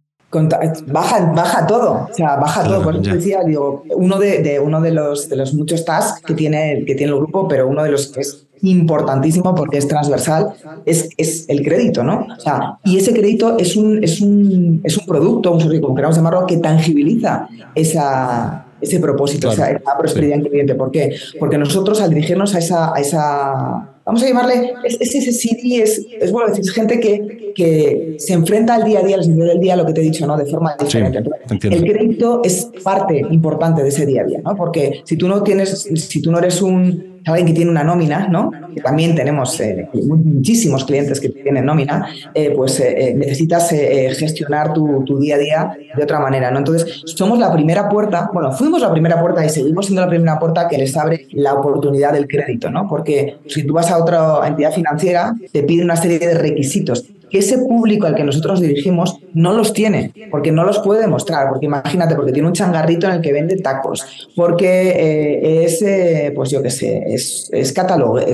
baja, 0.86 1.32
baja 1.34 1.66
todo, 1.66 2.08
o 2.10 2.14
sea, 2.14 2.36
baja 2.36 2.64
todo. 2.64 2.82
Por 2.82 2.96
eso 2.96 3.14
decía, 3.14 3.40
digo, 3.44 3.84
uno 3.94 4.18
de, 4.18 4.42
de, 4.42 4.60
uno 4.60 4.80
de 4.80 4.92
los, 4.92 5.28
de 5.28 5.36
los 5.36 5.54
muchos 5.54 5.84
tasks 5.84 6.20
que 6.22 6.34
tiene, 6.34 6.84
que 6.86 6.94
tiene 6.94 7.12
el 7.12 7.18
grupo, 7.18 7.46
pero 7.48 7.68
uno 7.68 7.82
de 7.82 7.90
los 7.90 8.08
que 8.08 8.20
es 8.20 8.46
importantísimo 8.62 9.54
porque 9.54 9.78
es 9.78 9.86
transversal, 9.86 10.54
es, 10.86 11.10
es 11.16 11.48
el 11.48 11.62
crédito, 11.62 12.02
¿no? 12.02 12.26
O 12.36 12.40
sea, 12.40 12.78
y 12.84 12.96
ese 12.96 13.12
crédito 13.12 13.58
es 13.58 13.76
un, 13.76 14.02
es 14.02 14.20
un, 14.20 14.80
es 14.84 14.96
un 14.96 15.06
producto, 15.06 15.52
un 15.52 15.60
servicio, 15.60 15.82
como 15.82 15.94
queramos 15.94 16.16
llamarlo, 16.16 16.46
que 16.46 16.56
tangibiliza 16.56 17.48
esa, 17.74 18.66
ese 18.84 19.00
propósito, 19.00 19.50
esa, 19.50 19.80
prosperidad 19.98 20.36
sí. 20.36 20.42
incluyente. 20.42 20.74
¿Por 20.74 20.90
qué? 20.90 21.14
Porque 21.38 21.58
nosotros 21.58 22.00
al 22.00 22.10
dirigirnos 22.10 22.54
a 22.54 22.58
esa, 22.58 22.94
a 22.94 23.00
esa 23.00 23.90
vamos 24.04 24.22
a 24.22 24.26
llamarle, 24.26 24.74
es, 24.84 24.98
ese 25.00 25.32
CD, 25.32 25.82
es, 25.82 26.06
es 26.20 26.30
bueno 26.30 26.48
decir, 26.48 26.64
es 26.64 26.72
gente 26.72 27.00
que, 27.00 27.52
que 27.54 28.16
se 28.18 28.34
enfrenta 28.34 28.74
al 28.74 28.84
día 28.84 29.00
a 29.00 29.02
día, 29.02 29.16
al 29.16 29.24
sentido 29.24 29.46
del 29.46 29.60
día, 29.60 29.76
lo 29.76 29.86
que 29.86 29.92
te 29.92 30.00
he 30.00 30.04
dicho, 30.04 30.26
¿no? 30.26 30.36
De 30.36 30.46
forma 30.46 30.76
diferente. 30.78 31.22
Sí, 31.48 31.68
el 31.68 31.84
crédito 31.84 32.42
es 32.44 32.68
parte 32.82 33.24
importante 33.30 33.82
de 33.82 33.88
ese 33.88 34.06
día 34.06 34.22
a 34.22 34.24
día, 34.24 34.40
¿no? 34.44 34.54
Porque 34.56 35.00
si 35.04 35.16
tú 35.16 35.28
no 35.28 35.42
tienes, 35.42 35.88
si 35.94 36.20
tú 36.20 36.30
no 36.30 36.38
eres 36.38 36.60
un 36.60 37.13
alguien 37.26 37.46
que 37.46 37.52
tiene 37.54 37.70
una 37.70 37.84
nómina, 37.84 38.28
¿no? 38.28 38.50
También 38.82 39.14
tenemos 39.14 39.58
eh, 39.60 39.88
muchísimos 39.92 40.84
clientes 40.84 41.20
que 41.20 41.28
tienen 41.28 41.64
nómina, 41.64 42.06
eh, 42.34 42.52
pues 42.54 42.80
eh, 42.80 43.14
necesitas 43.16 43.70
gestionar 43.70 44.72
tu, 44.72 45.04
tu, 45.04 45.18
día 45.18 45.36
a 45.36 45.38
día 45.38 45.76
de 45.96 46.02
otra 46.02 46.20
manera, 46.20 46.50
¿no? 46.50 46.58
Entonces, 46.58 47.02
somos 47.06 47.38
la 47.38 47.52
primera 47.52 47.88
puerta, 47.88 48.30
bueno, 48.32 48.52
fuimos 48.52 48.82
la 48.82 48.92
primera 48.92 49.20
puerta 49.20 49.44
y 49.44 49.48
seguimos 49.48 49.86
siendo 49.86 50.02
la 50.02 50.08
primera 50.08 50.38
puerta 50.38 50.68
que 50.68 50.78
les 50.78 50.96
abre 50.96 51.26
la 51.32 51.54
oportunidad 51.54 52.12
del 52.12 52.26
crédito, 52.26 52.70
¿no? 52.70 52.86
Porque 52.88 53.38
si 53.46 53.64
tú 53.64 53.74
vas 53.74 53.90
a 53.90 53.98
otra 53.98 54.46
entidad 54.46 54.72
financiera, 54.72 55.34
te 55.52 55.62
pide 55.62 55.84
una 55.84 55.96
serie 55.96 56.18
de 56.18 56.34
requisitos 56.34 57.04
ese 57.38 57.58
público 57.58 58.06
al 58.06 58.14
que 58.14 58.24
nosotros 58.24 58.60
dirigimos 58.60 59.18
no 59.32 59.52
los 59.52 59.72
tiene, 59.72 60.12
porque 60.30 60.52
no 60.52 60.64
los 60.64 60.78
puede 60.78 61.02
demostrar, 61.02 61.48
porque 61.48 61.66
imagínate, 61.66 62.14
porque 62.14 62.32
tiene 62.32 62.48
un 62.48 62.54
changarrito 62.54 63.06
en 63.06 63.14
el 63.14 63.20
que 63.20 63.32
vende 63.32 63.56
tacos, 63.56 64.28
porque 64.36 64.90
eh, 64.90 65.64
es, 65.64 65.82
eh, 65.82 66.32
pues 66.34 66.50
yo 66.50 66.62
qué 66.62 66.70
sé, 66.70 67.02
es, 67.06 67.50
es 67.52 67.74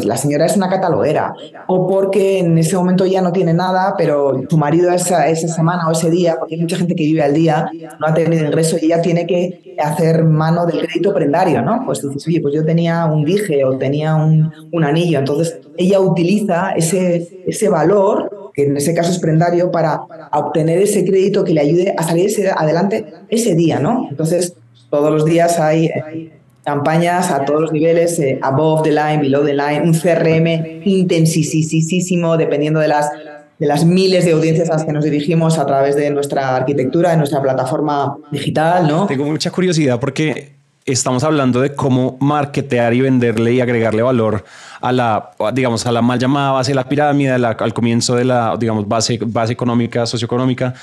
la 0.05 0.17
señora 0.17 0.47
es 0.47 0.57
una 0.57 0.69
cataloguera, 0.69 1.35
o 1.67 1.89
porque 1.89 2.39
en 2.39 2.59
ese 2.59 2.77
momento 2.77 3.07
ya 3.07 3.23
no 3.23 3.33
tiene 3.33 3.55
nada, 3.55 3.95
pero 3.97 4.43
su 4.49 4.59
marido 4.59 4.91
esa, 4.93 5.29
esa 5.29 5.49
semana 5.49 5.89
o 5.89 5.93
ese 5.93 6.11
día, 6.11 6.37
porque 6.39 6.55
hay 6.55 6.61
mucha 6.61 6.77
gente 6.77 6.95
que 6.95 7.05
vive 7.05 7.23
al 7.23 7.35
día, 7.35 7.71
no 7.99 8.07
ha 8.07 8.15
tenido 8.15 8.45
ingreso 8.45 8.77
y 8.81 8.87
ella 8.87 9.01
tiene 9.01 9.27
que 9.27 9.75
hacer 9.79 10.25
mano 10.25 10.67
del 10.67 10.81
crédito 10.81 11.15
prendario, 11.15 11.63
¿no? 11.63 11.83
Pues 11.85 12.03
dices, 12.03 12.27
oye, 12.27 12.41
pues 12.41 12.55
yo 12.55 12.65
tenía 12.65 13.07
un 13.07 13.25
dije 13.25 13.65
o 13.65 13.77
tenía 13.79 14.15
un, 14.15 14.53
un 14.73 14.85
anillo, 14.85 15.19
entonces 15.19 15.59
ella 15.77 16.01
utiliza 16.01 16.73
ese, 16.73 17.43
ese 17.47 17.69
valor 17.69 18.40
en 18.63 18.77
ese 18.77 18.95
caso 18.95 19.11
es 19.11 19.19
prendario, 19.19 19.71
para 19.71 20.01
obtener 20.33 20.79
ese 20.79 21.05
crédito 21.05 21.45
que 21.45 21.55
le 21.55 21.61
ayude 21.61 21.95
a 21.97 22.03
salir 22.03 22.31
adelante 22.57 23.07
ese 23.29 23.55
día, 23.55 23.79
¿no? 23.79 24.09
Entonces, 24.11 24.55
todos 24.91 25.11
los 25.11 25.25
días 25.25 25.59
hay 25.61 25.87
eh, 25.87 26.33
campañas 26.65 27.31
a 27.31 27.45
todos 27.45 27.61
los 27.61 27.73
niveles, 27.73 28.19
eh, 28.19 28.39
above 28.43 28.83
the 28.83 28.91
line, 28.91 29.19
below 29.19 29.45
the 29.45 29.55
line, 29.55 29.83
un 29.83 29.95
CRM 29.95 30.83
intensísimo, 30.85 32.37
dependiendo 32.37 32.81
de 32.81 32.89
las, 32.89 33.11
de 33.59 33.67
las 33.67 33.85
miles 33.85 34.25
de 34.25 34.33
audiencias 34.33 34.69
a 34.71 34.75
las 34.75 34.85
que 34.85 34.93
nos 34.93 35.05
dirigimos 35.05 35.59
a 35.59 35.67
través 35.67 35.97
de 35.97 36.11
nuestra 36.11 36.57
arquitectura, 36.57 37.11
de 37.11 37.17
nuestra 37.17 37.41
plataforma 37.41 38.17
digital, 38.31 38.87
¿no? 38.87 39.07
Tengo 39.07 39.25
mucha 39.25 39.51
curiosidad 39.51 39.99
porque 39.99 40.60
estamos 40.85 41.25
hablando 41.25 41.61
de 41.61 41.75
cómo 41.75 42.17
marketear 42.21 42.95
y 42.95 43.01
venderle 43.01 43.55
y 43.55 43.61
agregarle 43.61 44.03
valor 44.03 44.45
a 44.81 44.93
la, 44.93 45.31
digamos, 45.53 45.87
a 45.87 45.93
la 45.93 46.03
mal 46.03 46.19
llamada 46.19 46.53
base 46.53 46.71
de 46.73 46.77
la 46.77 46.89
pirámide, 46.89 47.31
al 47.33 47.75
comienzo 47.75 48.15
de 48.17 48.25
la, 48.25 48.57
digamos, 48.59 48.89
base, 48.89 49.19
base 49.23 49.53
económica, 49.53 50.07
socioeconómica. 50.07 50.75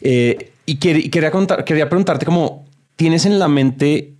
Eh, 0.00 0.52
y 0.66 0.76
quería, 0.76 1.10
quería 1.64 1.88
preguntarte 1.88 2.24
cómo 2.24 2.64
tienes 2.96 3.26
en 3.26 3.38
la 3.38 3.48
mente 3.48 4.12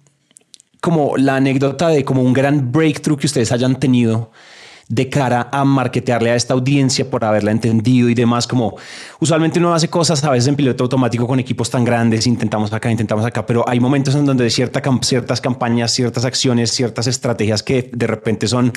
como 0.81 1.17
la 1.17 1.37
anécdota 1.37 1.89
de 1.89 2.05
como 2.05 2.23
un 2.23 2.33
gran 2.33 2.71
breakthrough 2.71 3.19
que 3.19 3.27
ustedes 3.27 3.53
hayan 3.53 3.77
tenido 3.77 4.31
de 4.89 5.09
cara 5.09 5.49
a 5.51 5.65
marketearle 5.65 6.31
a 6.31 6.37
esta 6.37 6.55
audiencia 6.55 7.09
por 7.11 7.25
haberla 7.25 7.51
entendido 7.51 8.09
y 8.09 8.15
demás, 8.15 8.47
como 8.47 8.77
usualmente 9.21 9.59
uno 9.59 9.75
hace 9.75 9.89
cosas 9.89 10.23
a 10.25 10.31
veces 10.31 10.49
en 10.49 10.57
piloto 10.57 10.85
automático 10.85 11.27
con 11.27 11.41
equipos 11.41 11.71
tan 11.71 11.85
grandes, 11.85 12.27
intentamos 12.27 12.73
acá, 12.73 12.91
intentamos 12.91 13.25
acá, 13.25 13.47
pero 13.47 13.69
hay 13.69 13.81
momentos 13.81 14.15
en 14.15 14.27
donde 14.27 14.51
cierta, 14.51 14.83
ciertas 15.03 15.41
campañas, 15.41 15.93
ciertas 15.93 16.25
acciones, 16.25 16.71
ciertas 16.71 17.07
estrategias 17.07 17.63
que 17.63 17.91
de 17.93 18.07
repente 18.07 18.47
son 18.47 18.73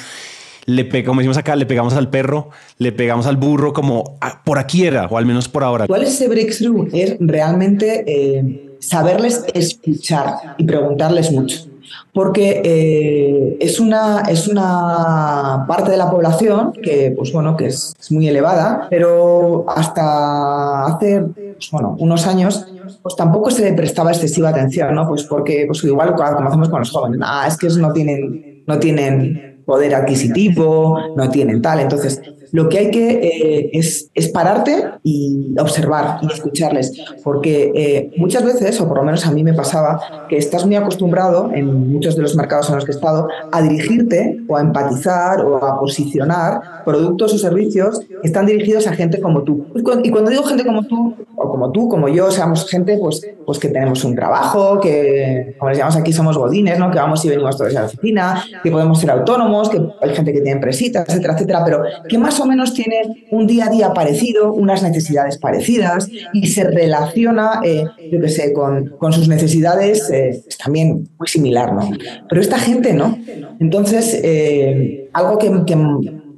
le 0.66 0.84
pegamos, 0.84 1.26
como 1.26 1.40
acá, 1.40 1.56
le 1.56 1.66
pegamos 1.66 1.94
al 1.94 2.10
perro, 2.10 2.50
le 2.78 2.92
pegamos 2.92 3.26
al 3.26 3.38
burro, 3.38 3.72
como 3.72 4.18
ah, 4.20 4.42
por 4.44 4.60
aquí 4.60 4.86
era, 4.86 5.08
o 5.08 5.18
al 5.18 5.26
menos 5.26 5.48
por 5.48 5.64
ahora. 5.64 5.88
¿Cuál 5.88 6.04
es 6.04 6.10
ese 6.10 6.28
breakthrough? 6.28 6.90
Es 6.92 7.16
realmente 7.22 8.04
eh, 8.06 8.76
saberles 8.80 9.46
escuchar 9.54 10.56
y 10.58 10.66
preguntarles 10.66 11.32
mucho 11.32 11.68
porque 12.14 12.62
eh, 12.64 13.58
es, 13.60 13.80
una, 13.80 14.22
es 14.30 14.48
una 14.48 15.66
parte 15.68 15.92
de 15.92 15.98
la 15.98 16.10
población 16.10 16.74
que, 16.74 17.14
pues 17.16 17.32
bueno, 17.32 17.56
que 17.56 17.68
es, 17.68 17.94
muy 18.10 18.28
elevada, 18.28 18.88
pero 18.90 19.66
hasta 19.68 20.86
hace 20.86 21.22
pues 21.36 21.70
bueno, 21.72 21.96
unos 22.00 22.26
años 22.26 22.66
pues 23.02 23.16
tampoco 23.16 23.52
se 23.52 23.64
le 23.64 23.74
prestaba 23.74 24.12
excesiva 24.12 24.50
atención, 24.50 24.96
¿no? 24.96 25.08
Pues 25.08 25.24
porque 25.24 25.66
pues 25.68 25.84
igual 25.84 26.16
como 26.16 26.48
hacemos 26.48 26.70
con 26.70 26.80
los 26.80 26.92
jóvenes, 26.92 27.20
ah, 27.24 27.46
es 27.48 27.58
que 27.58 27.68
no 27.68 27.92
tienen, 27.92 28.64
no 28.66 28.80
tienen 28.80 29.62
poder 29.66 29.94
adquisitivo, 29.94 30.98
no 31.16 31.30
tienen 31.30 31.62
tal. 31.62 31.82
Entonces, 31.82 32.22
lo 32.52 32.70
que 32.70 32.78
hay 32.78 32.92
que 32.92 33.10
eh, 33.10 33.70
es, 33.74 34.10
es, 34.14 34.30
pararte 34.30 34.86
y 35.04 35.56
observar 35.60 36.20
y 36.22 36.32
escucharles, 36.32 36.94
porque 37.24 37.72
eh, 37.76 38.12
muchas 38.18 38.44
veces, 38.44 38.80
o 38.82 38.88
por 38.88 38.98
lo 38.98 39.04
menos 39.04 39.26
a 39.26 39.32
mí 39.32 39.44
me 39.44 39.54
pasaba, 39.54 40.28
que 40.30 40.38
estás 40.38 40.66
muy 40.66 40.76
acostumbrado 40.76 41.52
en 41.54 41.92
muchos 41.92 42.16
de 42.16 42.22
los 42.22 42.36
mercados 42.36 42.70
en 42.70 42.76
los 42.76 42.86
que 42.86 42.92
he 42.92 42.96
estado 42.96 43.28
a 43.52 43.62
dirigirte 43.62 44.40
o 44.48 44.58
a 44.58 44.62
empatizar 44.62 45.46
o 45.46 45.64
a 45.64 45.80
posicionar 45.80 46.84
productos 46.86 47.34
o 47.34 47.38
servicios 47.38 48.00
que 48.00 48.28
están 48.28 48.46
dirigidos 48.46 48.88
a 48.88 48.94
gente 48.94 49.20
como 49.20 49.44
tú. 49.44 49.66
Y 50.04 50.10
cuando 50.10 50.30
digo 50.30 50.44
gente 50.44 50.66
como 50.66 50.84
tú, 50.84 51.16
o 51.36 51.50
como 51.50 51.72
tú, 51.72 51.88
como 51.88 52.08
yo, 52.08 52.32
seamos 52.32 52.68
gente 52.70 52.98
pues, 52.98 53.22
pues 53.46 53.60
que 53.60 53.70
tenemos 53.70 54.04
un 54.04 54.16
trabajo, 54.16 54.80
que, 54.80 55.56
como 55.60 55.70
les 55.70 55.78
llamamos 55.78 56.00
aquí, 56.00 56.14
somos 56.14 56.38
godines, 56.38 56.80
¿no? 56.80 56.92
que 56.92 56.98
vamos 56.98 57.24
y 57.26 57.30
venimos 57.30 57.58
todos 57.58 57.76
a 57.76 57.82
la 57.82 57.86
oficina, 57.86 58.44
que 58.64 58.72
podemos 58.72 59.00
ser 59.00 59.12
autónomos, 59.12 59.70
que 59.70 59.82
hay 60.02 60.16
gente 60.16 60.34
que 60.34 60.42
tiene 60.42 60.52
empresitas, 60.52 61.08
etcétera, 61.08 61.34
etcétera, 61.34 61.62
pero 61.64 61.84
que 62.08 62.18
más 62.18 62.37
o 62.40 62.46
menos 62.46 62.74
tiene 62.74 63.26
un 63.32 63.48
día 63.48 63.66
a 63.66 63.70
día 63.70 63.94
parecido, 63.94 64.54
unas 64.54 64.84
necesidades 64.84 65.38
parecidas 65.38 66.10
y 66.34 66.48
se 66.48 66.64
relaciona, 66.64 67.62
eh, 67.64 67.86
yo 68.12 68.20
qué 68.22 68.30
sé, 68.30 68.54
con, 68.54 68.96
con, 68.98 69.14
sus 69.14 69.28
necesidades 69.28 70.10
eh, 70.10 70.44
es 70.48 70.58
también 70.58 71.10
muy 71.18 71.28
similar, 71.28 71.74
¿no? 71.74 71.90
Pero 72.30 72.42
esta 72.42 72.60
gente 72.60 72.94
no. 72.94 73.18
Entonces, 73.60 74.20
eh, 74.24 75.10
algo 75.14 75.38
que 75.38 75.50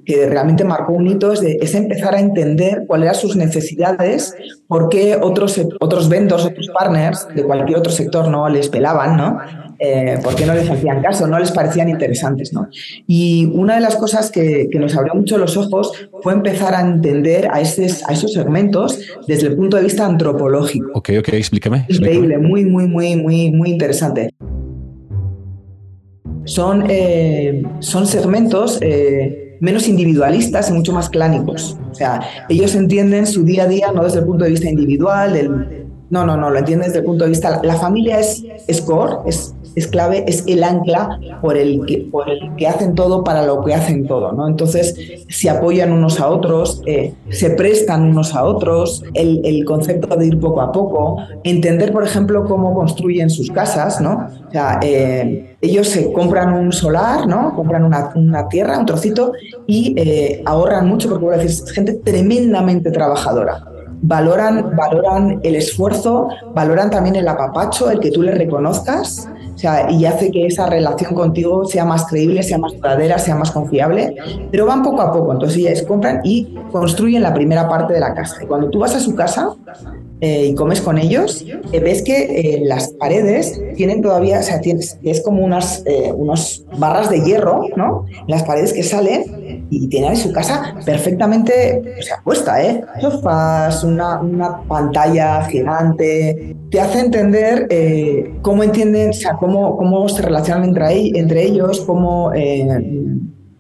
que 0.06 0.27
realmente 0.27 0.63
marcó 0.63 0.94
un 0.94 1.08
hito 1.08 1.32
es, 1.32 1.41
de, 1.41 1.58
es, 1.62 1.75
empezar 1.75 2.15
a 2.15 2.20
entender 2.20 2.86
cuáles 2.88 3.10
eran 3.10 3.22
sus 3.22 3.36
necesidades, 3.36 4.34
por 4.68 4.89
qué 4.89 5.18
otros, 5.22 5.60
otros 5.79 6.10
vendors, 6.10 6.46
otros 6.46 6.70
partners 6.70 7.27
de 7.36 7.44
cualquier 7.44 7.77
otro 7.77 7.91
sector 7.91 8.27
no 8.27 8.50
les 8.50 8.70
pelaban, 8.70 9.18
¿no? 9.18 9.39
Eh, 9.82 10.18
por 10.22 10.36
qué 10.36 10.46
no 10.46 10.53
les 10.53 10.70
hacían 10.70 11.01
caso, 11.01 11.25
no 11.25 11.39
les 11.39 11.51
parecían 11.51 11.88
interesantes. 11.88 12.51
¿no? 12.51 12.68
Y 13.08 13.46
una 13.53 13.75
de 13.75 13.82
las 13.82 13.96
cosas 13.96 14.29
que, 14.29 14.68
que, 14.70 14.77
nos 14.77 14.96
abrió 14.98 15.15
mucho 15.15 15.38
los 15.38 15.56
ojos 15.56 15.94
fue 16.22 16.34
empezar 16.34 16.75
a 16.75 16.82
entender 16.82 17.48
a, 17.50 17.62
esos, 17.62 18.03
a 18.06 18.12
esos 18.12 18.34
segmentos 18.34 19.00
desde 19.25 19.48
el 19.48 19.56
punto 19.56 19.77
de 19.77 19.84
vista 19.84 20.06
antropológico. 20.06 20.91
Ok, 20.96 21.12
ok, 21.20 21.29
explícame. 21.29 21.86
Increíble, 21.88 22.38
muy, 22.38 22.65
muy, 22.65 22.88
muy, 22.88 23.15
muy, 23.15 23.51
muy 23.51 23.70
interesante. 23.70 24.32
Son, 26.44 26.84
eh, 26.89 27.63
son 27.79 28.06
segmentos... 28.06 28.79
Eh, 28.82 29.46
menos 29.60 29.88
individualistas 29.88 30.70
y 30.70 30.74
mucho 30.74 30.94
más 30.94 31.10
clánicos. 31.10 31.78
O 31.92 31.96
sea, 31.96 32.22
ellos 32.50 32.75
entienden 32.75 33.25
su 33.28 33.44
día 33.44 33.63
a 33.63 33.68
día 33.68 33.92
no 33.92 34.04
desde 34.04 34.20
el 34.20 34.25
punto 34.25 34.46
de 34.46 34.51
vista 34.51 34.70
individual, 34.70 35.34
del, 35.34 35.88
no, 36.10 36.25
no, 36.25 36.38
no, 36.38 36.50
lo 36.50 36.58
entienden 36.58 36.88
desde 36.88 37.00
el 37.00 37.06
punto 37.06 37.25
de 37.25 37.32
vista, 37.32 37.62
la 37.63 37.75
familia 37.75 38.20
es, 38.20 38.44
es 38.68 38.82
core, 38.82 39.18
es, 39.28 39.54
es 39.79 39.88
clave, 39.88 40.25
es 40.27 40.43
el 40.48 40.63
ancla 40.63 41.19
por 41.41 41.57
el, 41.57 41.86
que, 41.86 42.07
por 42.12 42.29
el 42.29 42.55
que 42.57 42.67
hacen 42.67 42.95
todo 42.95 43.24
para 43.24 43.45
lo 43.45 43.63
que 43.63 43.74
hacen 43.74 44.05
todo, 44.07 44.31
¿no? 44.33 44.48
Entonces, 44.48 44.95
se 45.27 45.50
apoyan 45.50 45.91
unos 45.91 46.19
a 46.19 46.29
otros, 46.29 46.81
eh, 46.86 47.13
se 47.29 47.51
prestan 47.51 48.03
unos 48.03 48.36
a 48.36 48.43
otros, 48.43 49.03
el, 49.13 49.41
el, 49.45 49.65
concepto 49.65 50.15
de 50.15 50.27
ir 50.27 50.39
poco 50.39 50.62
a 50.62 50.71
poco, 50.71 51.17
entender, 51.43 51.91
por 51.91 52.03
ejemplo, 52.03 52.45
cómo 52.45 52.74
construyen 52.74 53.29
sus 53.29 53.50
casas, 53.51 54.01
¿no? 54.01 54.27
O 54.48 54.51
sea, 54.51 54.79
eh, 54.83 55.55
ellos 55.62 55.88
se 55.88 56.12
compran 56.12 56.53
un 56.53 56.71
solar, 56.71 57.27
¿no? 57.27 57.55
Compran 57.55 57.83
una, 57.83 58.12
una 58.15 58.48
tierra, 58.50 58.77
un 58.77 58.86
trocito 58.86 59.31
y 59.65 59.93
eh, 59.98 60.41
ahorran 60.45 60.88
mucho 60.88 61.09
porque, 61.09 61.38
decir, 61.38 61.65
es 61.65 61.71
gente 61.71 61.93
tremendamente 61.93 62.91
trabajadora 62.91 63.63
valoran, 64.01 64.75
valoran 64.75 65.39
el 65.43 65.55
esfuerzo, 65.55 66.29
valoran 66.53 66.89
también 66.89 67.15
el 67.15 67.27
apapacho, 67.27 67.89
el 67.89 68.00
que 68.00 68.12
tú 68.12 68.21
les 68.21 68.38
reconozcas 68.38 69.27
o 69.60 69.62
sea, 69.62 69.92
y 69.92 70.06
hace 70.06 70.32
que 70.32 70.46
esa 70.46 70.68
relación 70.68 71.13
contigo 71.13 71.66
sea 71.66 71.84
más 71.84 72.06
creíble, 72.06 72.44
sea 72.44 72.58
más 72.58 72.72
duradera, 72.78 73.20
sea 73.20 73.36
más 73.36 73.51
confiable, 73.51 74.16
pero 74.50 74.66
van 74.66 74.82
poco 74.82 75.01
a 75.01 75.12
poco. 75.12 75.34
Entonces 75.34 75.58
ellas 75.58 75.84
compran 75.86 76.22
y 76.24 76.56
construyen 76.72 77.22
la 77.22 77.34
primera 77.34 77.68
parte 77.68 77.94
de 77.94 78.00
la 78.00 78.13
casa. 78.13 78.42
Y 78.42 78.46
cuando 78.46 78.70
tú 78.70 78.80
vas 78.80 78.96
a 78.96 79.01
su 79.01 79.13
casa, 79.16 79.54
eh, 80.22 80.48
y 80.48 80.56
comes 80.56 80.82
con 80.82 80.98
ellos, 80.98 81.46
eh, 81.72 81.80
ves 81.80 82.02
que 82.02 82.24
eh, 82.24 82.62
las 82.66 82.90
paredes 82.90 83.62
tienen 83.78 84.02
todavía, 84.02 84.40
o 84.40 84.44
sea, 84.44 84.60
tienes, 84.60 84.98
es 85.02 85.22
como 85.22 85.46
unas 85.46 85.84
unos 86.16 86.66
barras 86.78 87.10
de 87.10 87.22
hierro, 87.22 87.62
¿no? 87.78 88.06
Las 88.28 88.44
paredes 88.44 88.74
que 88.74 88.84
salen 88.84 89.68
y 89.70 89.88
tienen 89.88 90.18
su 90.18 90.34
casa 90.34 90.75
perfectamente, 90.86 91.96
o 91.98 92.01
sea, 92.01 92.22
puesta, 92.24 92.62
¿eh? 92.62 92.84
Sofás, 93.00 93.84
una, 93.84 94.20
una 94.20 94.62
pantalla 94.64 95.44
gigante. 95.46 96.55
Te 96.70 96.82
hace 96.82 97.00
entender 97.00 97.68
cómo 98.42 98.64
entienden, 98.64 99.12
o 99.12 99.14
sea, 99.14 99.38
cómo, 99.38 99.77
cómo 99.77 100.10
se 100.10 100.22
relacionan 100.22 100.66
entre, 100.66 101.18
entre 101.18 101.46
ellos, 101.46 101.82
cómo 101.82 102.32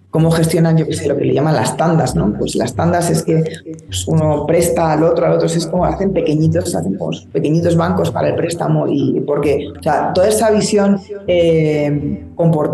cómo 0.09 0.31
gestionan, 0.31 0.75
yo 0.75 0.87
qué 0.87 0.93
sé, 0.93 1.07
lo 1.07 1.15
que 1.15 1.25
le 1.25 1.33
llaman 1.33 1.55
las 1.55 1.77
tandas, 1.77 2.15
¿no? 2.15 2.33
Pues 2.37 2.55
las 2.55 2.73
tandas 2.73 3.11
es 3.11 3.23
que 3.23 3.43
pues, 3.85 4.07
uno 4.07 4.45
presta 4.47 4.91
al 4.93 5.03
otro, 5.03 5.27
al 5.27 5.33
otro, 5.33 5.47
es 5.47 5.67
como 5.67 5.85
hacen 5.85 6.13
pequeñitos, 6.13 6.75
pequeñitos 7.31 7.75
bancos 7.75 8.09
para 8.09 8.29
el 8.29 8.35
préstamo 8.35 8.87
y 8.87 9.21
porque, 9.21 9.71
toda 10.15 10.27
esa 10.27 10.49
visión 10.49 10.99
eh, 11.27 12.23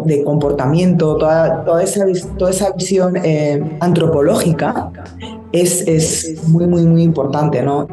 de 0.05 0.23
comportamiento, 0.23 1.17
toda, 1.17 1.65
toda, 1.65 1.83
esa, 1.83 2.05
toda 2.37 2.51
esa 2.51 2.71
visión 2.71 3.17
eh, 3.17 3.77
antropológica 3.81 4.91
es, 5.51 5.85
es 5.87 6.47
muy, 6.47 6.67
muy, 6.67 6.83
muy 6.83 7.03
importante, 7.03 7.61
¿no? 7.61 7.87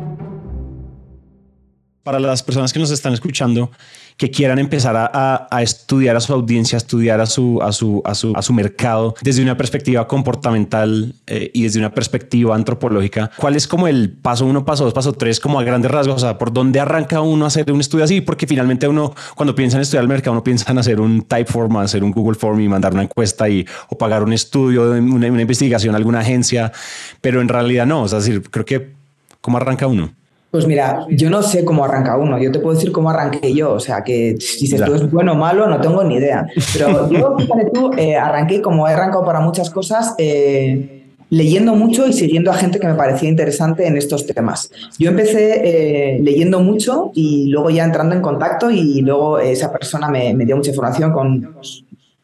Para 2.04 2.18
las 2.20 2.42
personas 2.42 2.72
que 2.72 2.78
nos 2.78 2.90
están 2.90 3.12
escuchando, 3.12 3.70
que 4.16 4.30
quieran 4.30 4.58
empezar 4.58 4.94
a, 4.96 5.62
estudiar 5.62 6.16
a 6.16 6.20
su 6.20 6.32
audiencia, 6.32 6.76
a 6.76 6.78
estudiar 6.78 7.20
a 7.20 7.26
su, 7.26 8.52
mercado 8.52 9.14
desde 9.22 9.42
una 9.42 9.56
perspectiva 9.56 10.06
comportamental 10.06 11.14
eh, 11.26 11.50
y 11.54 11.62
desde 11.62 11.78
una 11.78 11.92
perspectiva 11.92 12.54
antropológica, 12.54 13.30
¿cuál 13.36 13.56
es 13.56 13.66
como 13.66 13.88
el 13.88 14.12
paso 14.12 14.46
uno, 14.46 14.64
paso 14.64 14.84
dos, 14.84 14.94
paso 14.94 15.12
tres, 15.12 15.40
como 15.40 15.58
a 15.58 15.64
grandes 15.64 15.90
rasgos? 15.90 16.16
O 16.16 16.18
sea, 16.18 16.38
¿por 16.38 16.52
dónde 16.52 16.80
arranca 16.80 17.20
uno 17.20 17.44
a 17.44 17.48
hacer 17.48 17.70
un 17.72 17.80
estudio 17.80 18.04
así? 18.04 18.20
Porque 18.20 18.46
finalmente 18.46 18.86
uno, 18.88 19.14
cuando 19.34 19.54
piensa 19.54 19.76
en 19.76 19.82
estudiar 19.82 20.02
el 20.02 20.08
mercado, 20.08 20.32
uno 20.32 20.44
piensa 20.44 20.70
en 20.70 20.78
hacer 20.78 21.00
un 21.00 21.22
Typeform, 21.22 21.76
hacer 21.78 22.04
un 22.04 22.12
Google 22.12 22.38
Form 22.38 22.60
y 22.60 22.68
mandar 22.68 22.92
una 22.92 23.02
encuesta 23.02 23.48
y, 23.48 23.66
o 23.88 23.96
pagar 23.96 24.22
un 24.22 24.32
estudio, 24.32 24.90
una, 24.92 25.28
una 25.28 25.42
investigación 25.42 25.94
a 25.94 25.98
alguna 25.98 26.20
agencia, 26.20 26.72
pero 27.20 27.40
en 27.40 27.48
realidad 27.48 27.86
no. 27.86 28.02
O 28.02 28.08
sea, 28.08 28.18
es 28.18 28.26
decir, 28.26 28.42
creo 28.50 28.64
que, 28.64 28.92
¿cómo 29.40 29.56
arranca 29.56 29.86
uno? 29.86 30.12
Pues 30.52 30.66
mira, 30.66 31.06
yo 31.08 31.30
no 31.30 31.42
sé 31.42 31.64
cómo 31.64 31.82
arranca 31.82 32.18
uno, 32.18 32.38
yo 32.38 32.52
te 32.52 32.58
puedo 32.58 32.74
decir 32.74 32.92
cómo 32.92 33.08
arranqué 33.08 33.54
yo, 33.54 33.72
o 33.72 33.80
sea, 33.80 34.04
que 34.04 34.36
si 34.38 34.66
dices 34.66 34.84
tú 34.84 34.94
es 34.94 35.10
bueno 35.10 35.32
o 35.32 35.34
malo, 35.34 35.66
no 35.66 35.80
tengo 35.80 36.04
ni 36.04 36.16
idea. 36.16 36.46
Pero 36.74 37.08
yo, 37.08 37.38
fíjate 37.38 37.70
tú, 37.72 37.90
eh, 37.96 38.16
arranqué 38.16 38.60
como 38.60 38.86
he 38.86 38.92
arrancado 38.92 39.24
para 39.24 39.40
muchas 39.40 39.70
cosas, 39.70 40.14
eh, 40.18 41.06
leyendo 41.30 41.74
mucho 41.74 42.06
y 42.06 42.12
siguiendo 42.12 42.50
a 42.50 42.54
gente 42.54 42.78
que 42.78 42.86
me 42.86 42.92
parecía 42.92 43.30
interesante 43.30 43.86
en 43.86 43.96
estos 43.96 44.26
temas. 44.26 44.70
Yo 44.98 45.08
empecé 45.08 45.62
eh, 45.64 46.18
leyendo 46.20 46.60
mucho 46.60 47.12
y 47.14 47.46
luego 47.46 47.70
ya 47.70 47.84
entrando 47.84 48.14
en 48.14 48.20
contacto 48.20 48.70
y 48.70 49.00
luego 49.00 49.38
esa 49.38 49.72
persona 49.72 50.08
me, 50.08 50.34
me 50.34 50.44
dio 50.44 50.54
mucha 50.54 50.68
información 50.68 51.12
con 51.12 51.56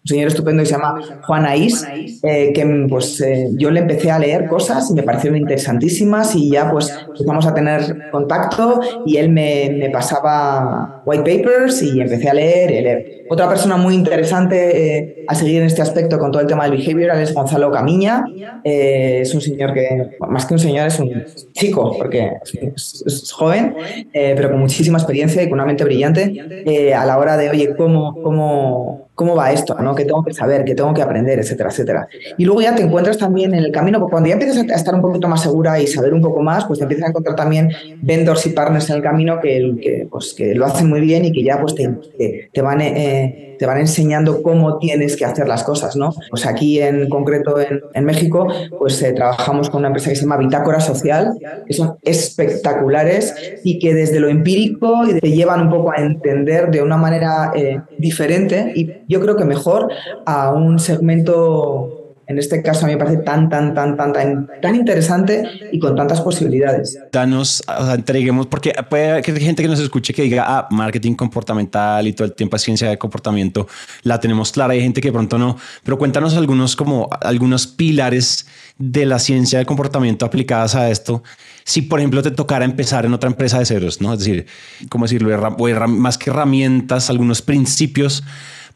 señor 0.08 0.28
estupendo 0.28 0.62
que 0.62 0.66
se 0.66 0.72
llama 0.72 1.00
Juan 1.22 1.44
Aís, 1.44 1.86
eh, 2.22 2.52
que 2.54 2.86
pues 2.88 3.20
eh, 3.20 3.48
yo 3.52 3.70
le 3.70 3.80
empecé 3.80 4.10
a 4.10 4.18
leer 4.18 4.46
cosas 4.46 4.90
y 4.90 4.94
me 4.94 5.02
parecieron 5.02 5.38
interesantísimas 5.38 6.34
y 6.34 6.50
ya 6.50 6.70
pues 6.70 6.92
empezamos 7.06 7.46
a 7.46 7.54
tener 7.54 8.10
contacto 8.10 8.80
y 9.04 9.16
él 9.18 9.28
me, 9.30 9.70
me 9.78 9.90
pasaba 9.90 11.02
white 11.04 11.22
papers 11.22 11.82
y 11.82 12.00
empecé 12.00 12.30
a 12.30 12.34
leer, 12.34 12.70
y 12.70 12.80
leer. 12.80 13.18
Otra 13.30 13.46
persona 13.46 13.76
muy 13.76 13.94
interesante 13.94 14.96
eh, 14.96 15.24
a 15.28 15.34
seguir 15.34 15.60
en 15.60 15.66
este 15.66 15.82
aspecto 15.82 16.18
con 16.18 16.32
todo 16.32 16.40
el 16.40 16.48
tema 16.48 16.66
del 16.66 16.78
behavioral 16.78 17.20
es 17.20 17.34
Gonzalo 17.34 17.70
Camiña. 17.70 18.24
es 18.64 19.34
un 19.34 19.42
señor 19.42 19.74
que, 19.74 20.16
más 20.20 20.46
que 20.46 20.54
un 20.54 20.60
señor, 20.60 20.86
es 20.86 20.98
un 20.98 21.24
chico, 21.52 21.94
porque 21.98 22.32
es, 22.74 23.04
es 23.06 23.30
joven, 23.30 23.74
pero 24.12 24.50
con 24.50 24.60
muchísima 24.60 24.96
experiencia 24.96 25.42
y 25.42 25.50
con 25.50 25.58
una 25.58 25.66
mente 25.66 25.84
brillante 25.84 26.94
a 26.94 27.04
la 27.04 27.18
hora 27.18 27.36
de, 27.36 27.50
oye, 27.50 27.76
¿cómo, 27.76 28.22
cómo 28.22 29.07
cómo 29.18 29.34
va 29.34 29.50
esto, 29.50 29.74
¿no? 29.80 29.96
¿Qué 29.96 30.04
tengo 30.04 30.22
que 30.22 30.32
saber? 30.32 30.64
¿Qué 30.64 30.76
tengo 30.76 30.94
que 30.94 31.02
aprender? 31.02 31.40
Etcétera, 31.40 31.70
etcétera. 31.70 32.08
Y 32.36 32.44
luego 32.44 32.62
ya 32.62 32.76
te 32.76 32.82
encuentras 32.82 33.18
también 33.18 33.52
en 33.52 33.64
el 33.64 33.72
camino, 33.72 33.98
porque 33.98 34.12
cuando 34.12 34.28
ya 34.28 34.34
empiezas 34.34 34.58
a 34.58 34.74
estar 34.76 34.94
un 34.94 35.02
poquito 35.02 35.26
más 35.26 35.42
segura 35.42 35.80
y 35.80 35.88
saber 35.88 36.14
un 36.14 36.20
poco 36.20 36.40
más, 36.40 36.66
pues 36.66 36.78
te 36.78 36.84
empiezas 36.84 37.06
a 37.06 37.08
encontrar 37.08 37.34
también 37.34 37.68
vendors 38.00 38.46
y 38.46 38.50
partners 38.50 38.88
en 38.90 38.96
el 38.96 39.02
camino 39.02 39.40
que, 39.40 39.76
que, 39.82 40.06
pues, 40.08 40.34
que 40.34 40.54
lo 40.54 40.66
hacen 40.66 40.88
muy 40.88 41.00
bien 41.00 41.24
y 41.24 41.32
que 41.32 41.42
ya 41.42 41.60
pues 41.60 41.74
te, 41.74 42.48
te 42.52 42.62
van... 42.62 42.80
Eh, 42.80 43.47
te 43.58 43.66
van 43.66 43.78
enseñando 43.78 44.42
cómo 44.42 44.78
tienes 44.78 45.16
que 45.16 45.24
hacer 45.24 45.48
las 45.48 45.64
cosas, 45.64 45.96
¿no? 45.96 46.14
Pues 46.30 46.46
aquí 46.46 46.80
en 46.80 47.08
concreto 47.08 47.56
en, 47.60 48.04
México, 48.04 48.46
pues 48.78 49.02
eh, 49.02 49.12
trabajamos 49.12 49.68
con 49.68 49.80
una 49.80 49.88
empresa 49.88 50.08
que 50.10 50.16
se 50.16 50.22
llama 50.22 50.38
Bitácora 50.38 50.80
Social, 50.80 51.34
que 51.66 51.74
son 51.74 51.98
espectaculares 52.02 53.34
y 53.64 53.78
que 53.78 53.92
desde 53.92 54.20
lo 54.20 54.28
empírico 54.28 55.02
te 55.20 55.30
llevan 55.30 55.62
un 55.62 55.70
poco 55.70 55.92
a 55.92 55.96
entender 55.96 56.70
de 56.70 56.82
una 56.82 56.96
manera 56.96 57.52
eh, 57.54 57.80
diferente 57.98 58.72
y 58.74 59.02
yo 59.08 59.20
creo 59.20 59.36
que 59.36 59.44
mejor 59.44 59.90
a 60.24 60.54
un 60.54 60.78
segmento 60.78 61.97
en 62.28 62.38
este 62.38 62.62
caso 62.62 62.84
a 62.84 62.88
mí 62.88 62.92
me 62.92 62.98
parece 62.98 63.22
tan, 63.22 63.48
tan, 63.48 63.74
tan, 63.74 63.96
tan, 63.96 64.12
tan, 64.12 64.48
tan 64.60 64.74
interesante 64.74 65.42
y 65.72 65.78
con 65.78 65.96
tantas 65.96 66.20
posibilidades. 66.20 66.98
Danos, 67.10 67.62
o 67.66 67.84
sea, 67.86 67.94
entreguemos, 67.94 68.46
porque 68.46 68.74
puede 68.90 69.10
haber 69.10 69.24
gente 69.24 69.62
que 69.62 69.68
nos 69.68 69.80
escuche 69.80 70.12
que 70.12 70.22
diga, 70.22 70.44
ah, 70.46 70.68
marketing 70.70 71.14
comportamental 71.14 72.06
y 72.06 72.12
todo 72.12 72.26
el 72.26 72.34
tiempo 72.34 72.56
es 72.56 72.62
ciencia 72.62 72.90
de 72.90 72.98
comportamiento, 72.98 73.66
la 74.02 74.20
tenemos 74.20 74.52
clara, 74.52 74.74
hay 74.74 74.82
gente 74.82 75.00
que 75.00 75.10
pronto 75.10 75.38
no, 75.38 75.56
pero 75.82 75.96
cuéntanos 75.96 76.36
algunos 76.36 76.76
como 76.76 77.08
algunos 77.22 77.66
pilares 77.66 78.46
de 78.76 79.06
la 79.06 79.18
ciencia 79.18 79.58
de 79.58 79.64
comportamiento 79.64 80.26
aplicadas 80.26 80.74
a 80.74 80.90
esto. 80.90 81.22
Si, 81.64 81.80
por 81.80 81.98
ejemplo, 81.98 82.22
te 82.22 82.30
tocara 82.30 82.66
empezar 82.66 83.06
en 83.06 83.14
otra 83.14 83.30
empresa 83.30 83.58
de 83.58 83.64
ceros, 83.64 84.02
¿no? 84.02 84.12
Es 84.12 84.18
decir, 84.20 84.46
¿cómo 84.90 85.06
decirlo? 85.06 85.50
Más 85.88 86.18
que 86.18 86.28
herramientas, 86.28 87.08
algunos 87.08 87.40
principios 87.40 88.22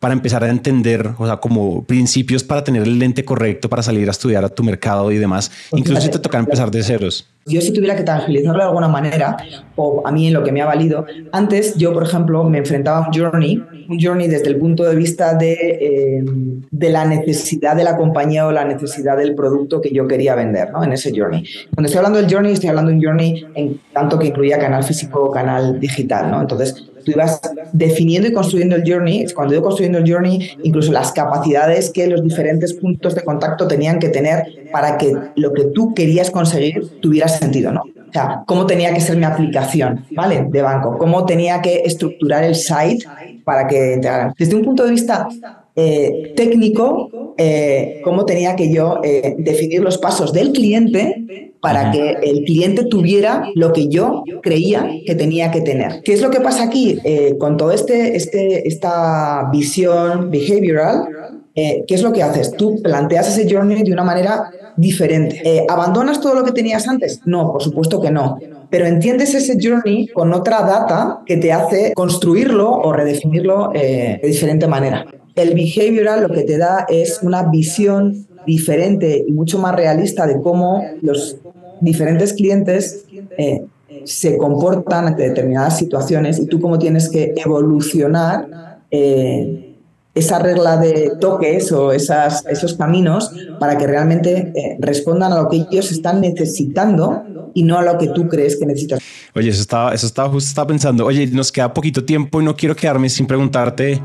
para 0.02 0.14
empezar 0.14 0.42
a 0.42 0.48
entender, 0.48 1.10
o 1.16 1.26
sea, 1.26 1.36
como 1.36 1.84
principios 1.84 2.42
para 2.42 2.64
tener 2.64 2.82
el 2.82 2.98
lente 2.98 3.24
correcto 3.24 3.68
para 3.68 3.84
salir 3.84 4.08
a 4.08 4.10
estudiar 4.10 4.44
a 4.44 4.48
tu 4.48 4.64
mercado 4.64 5.12
y 5.12 5.16
demás, 5.16 5.48
pues 5.70 5.78
incluso 5.78 6.02
si 6.02 6.10
te 6.10 6.18
toca 6.18 6.38
empezar 6.38 6.72
de 6.72 6.82
ceros. 6.82 7.28
Yo 7.46 7.60
si 7.60 7.72
tuviera 7.72 7.94
que 7.94 8.02
tangibilizarlo 8.02 8.58
de 8.58 8.68
alguna 8.68 8.88
manera, 8.88 9.36
o 9.76 10.02
a 10.04 10.10
mí 10.10 10.26
en 10.26 10.34
lo 10.34 10.42
que 10.42 10.50
me 10.50 10.60
ha 10.60 10.66
valido, 10.66 11.06
antes 11.30 11.76
yo, 11.76 11.92
por 11.92 12.02
ejemplo, 12.02 12.42
me 12.42 12.58
enfrentaba 12.58 12.98
a 12.98 13.08
un 13.08 13.14
journey, 13.14 13.62
un 13.88 14.00
journey 14.00 14.26
desde 14.26 14.48
el 14.48 14.56
punto 14.56 14.82
de 14.82 14.96
vista 14.96 15.34
de, 15.34 15.52
eh, 15.52 16.24
de 16.68 16.90
la 16.90 17.04
necesidad 17.04 17.76
de 17.76 17.84
la 17.84 17.96
compañía 17.96 18.44
o 18.48 18.50
la 18.50 18.64
necesidad 18.64 19.16
del 19.16 19.36
producto 19.36 19.80
que 19.80 19.92
yo 19.92 20.08
quería 20.08 20.34
vender, 20.34 20.72
¿no? 20.72 20.82
En 20.82 20.92
ese 20.92 21.12
journey. 21.16 21.44
Cuando 21.74 21.86
estoy 21.86 21.98
hablando 21.98 22.20
del 22.20 22.28
journey, 22.28 22.52
estoy 22.54 22.70
hablando 22.70 22.90
de 22.90 22.96
un 22.96 23.04
journey 23.04 23.46
en 23.54 23.80
tanto 23.92 24.18
que 24.18 24.26
incluía 24.26 24.58
canal 24.58 24.82
físico 24.82 25.22
o 25.22 25.30
canal 25.30 25.78
digital, 25.78 26.28
¿no? 26.28 26.40
Entonces, 26.40 26.90
tú 27.02 27.12
ibas 27.12 27.40
definiendo 27.72 28.28
y 28.28 28.32
construyendo 28.32 28.76
el 28.76 28.84
journey. 28.86 29.26
Cuando 29.34 29.54
yo 29.54 29.62
construyendo 29.62 29.98
el 29.98 30.10
journey, 30.10 30.50
incluso 30.62 30.92
las 30.92 31.12
capacidades 31.12 31.90
que 31.90 32.06
los 32.06 32.22
diferentes 32.22 32.74
puntos 32.74 33.14
de 33.14 33.22
contacto 33.22 33.66
tenían 33.66 33.98
que 33.98 34.08
tener 34.08 34.70
para 34.72 34.98
que 34.98 35.12
lo 35.36 35.52
que 35.52 35.64
tú 35.64 35.94
querías 35.94 36.30
conseguir 36.30 37.00
tuviera 37.00 37.28
sentido, 37.28 37.72
¿no? 37.72 37.82
O 38.12 38.14
sea, 38.14 38.44
cómo 38.46 38.66
tenía 38.66 38.92
que 38.92 39.00
ser 39.00 39.16
mi 39.16 39.24
aplicación, 39.24 40.04
¿vale? 40.10 40.46
De 40.50 40.60
banco, 40.60 40.98
cómo 40.98 41.24
tenía 41.24 41.62
que 41.62 41.80
estructurar 41.86 42.44
el 42.44 42.54
site 42.54 43.06
para 43.42 43.66
que 43.66 43.94
entraran. 43.94 44.34
Desde 44.38 44.54
un 44.54 44.62
punto 44.62 44.84
de 44.84 44.90
vista 44.90 45.26
eh, 45.74 46.34
técnico, 46.36 47.34
eh, 47.38 48.02
cómo 48.04 48.26
tenía 48.26 48.54
que 48.54 48.70
yo 48.70 49.00
eh, 49.02 49.34
definir 49.38 49.80
los 49.80 49.96
pasos 49.96 50.34
del 50.34 50.52
cliente 50.52 51.54
para 51.62 51.90
que 51.90 52.18
el 52.22 52.44
cliente 52.44 52.84
tuviera 52.84 53.48
lo 53.54 53.72
que 53.72 53.88
yo 53.88 54.24
creía 54.42 54.86
que 55.06 55.14
tenía 55.14 55.50
que 55.50 55.62
tener. 55.62 56.02
¿Qué 56.02 56.12
es 56.12 56.20
lo 56.20 56.28
que 56.28 56.40
pasa 56.40 56.64
aquí 56.64 56.98
con 57.38 57.56
toda 57.56 57.74
este, 57.74 58.14
este, 58.14 58.68
esta 58.68 59.48
visión 59.50 60.30
behavioral? 60.30 61.41
Eh, 61.54 61.84
¿Qué 61.86 61.94
es 61.94 62.02
lo 62.02 62.12
que 62.12 62.22
haces? 62.22 62.52
Tú 62.52 62.80
planteas 62.82 63.28
ese 63.28 63.52
journey 63.52 63.82
de 63.82 63.92
una 63.92 64.04
manera 64.04 64.50
diferente. 64.76 65.42
Eh, 65.44 65.66
¿Abandonas 65.68 66.20
todo 66.20 66.34
lo 66.34 66.44
que 66.44 66.52
tenías 66.52 66.88
antes? 66.88 67.20
No, 67.24 67.52
por 67.52 67.62
supuesto 67.62 68.00
que 68.00 68.10
no. 68.10 68.38
Pero 68.70 68.86
entiendes 68.86 69.34
ese 69.34 69.58
journey 69.60 70.08
con 70.08 70.32
otra 70.32 70.62
data 70.62 71.20
que 71.26 71.36
te 71.36 71.52
hace 71.52 71.92
construirlo 71.94 72.70
o 72.70 72.92
redefinirlo 72.92 73.70
de 73.74 74.18
diferente 74.22 74.66
manera. 74.66 75.04
El 75.34 75.54
behavioral 75.54 76.22
lo 76.22 76.28
que 76.30 76.42
te 76.42 76.58
da 76.58 76.86
es 76.88 77.20
una 77.22 77.42
visión 77.44 78.26
diferente 78.46 79.24
y 79.26 79.32
mucho 79.32 79.58
más 79.58 79.74
realista 79.74 80.26
de 80.26 80.40
cómo 80.40 80.84
los 81.00 81.36
diferentes 81.80 82.32
clientes 82.32 83.04
eh, 83.38 83.62
se 84.04 84.36
comportan 84.36 85.06
ante 85.06 85.28
determinadas 85.28 85.78
situaciones 85.78 86.38
y 86.38 86.46
tú 86.46 86.60
cómo 86.60 86.78
tienes 86.78 87.08
que 87.08 87.34
evolucionar 87.36 88.78
eh, 88.90 89.71
esa 90.14 90.38
regla 90.38 90.76
de 90.76 91.12
toques 91.20 91.72
o 91.72 91.92
esas, 91.92 92.44
esos 92.46 92.74
caminos 92.74 93.32
para 93.58 93.78
que 93.78 93.86
realmente 93.86 94.52
eh, 94.54 94.76
respondan 94.78 95.32
a 95.32 95.42
lo 95.42 95.48
que 95.48 95.66
ellos 95.70 95.90
están 95.90 96.20
necesitando 96.20 97.22
y 97.54 97.62
no 97.62 97.78
a 97.78 97.82
lo 97.82 97.98
que 97.98 98.08
tú 98.08 98.28
crees 98.28 98.56
que 98.56 98.66
necesitas. 98.66 99.00
Oye, 99.34 99.50
eso 99.50 99.62
estaba, 99.62 99.94
eso 99.94 100.06
estaba 100.06 100.28
justo 100.28 100.48
estaba 100.48 100.66
pensando. 100.66 101.06
Oye, 101.06 101.26
nos 101.28 101.50
queda 101.50 101.72
poquito 101.72 102.04
tiempo 102.04 102.40
y 102.40 102.44
no 102.44 102.54
quiero 102.54 102.76
quedarme 102.76 103.08
sin 103.08 103.26
preguntarte 103.26 104.00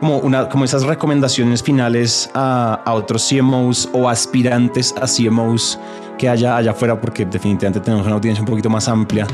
como, 0.00 0.18
una, 0.18 0.48
como 0.48 0.64
esas 0.64 0.84
recomendaciones 0.84 1.62
finales 1.62 2.30
a, 2.34 2.82
a 2.84 2.94
otros 2.94 3.26
CMOs 3.28 3.88
o 3.92 4.08
aspirantes 4.08 4.94
a 5.00 5.06
CMOs 5.06 5.78
que 6.18 6.28
haya 6.28 6.56
allá 6.56 6.72
afuera, 6.72 7.00
porque 7.00 7.24
definitivamente 7.24 7.80
tenemos 7.80 8.04
una 8.06 8.14
audiencia 8.14 8.42
un 8.42 8.46
poquito 8.46 8.68
más 8.68 8.88
amplia. 8.88 9.26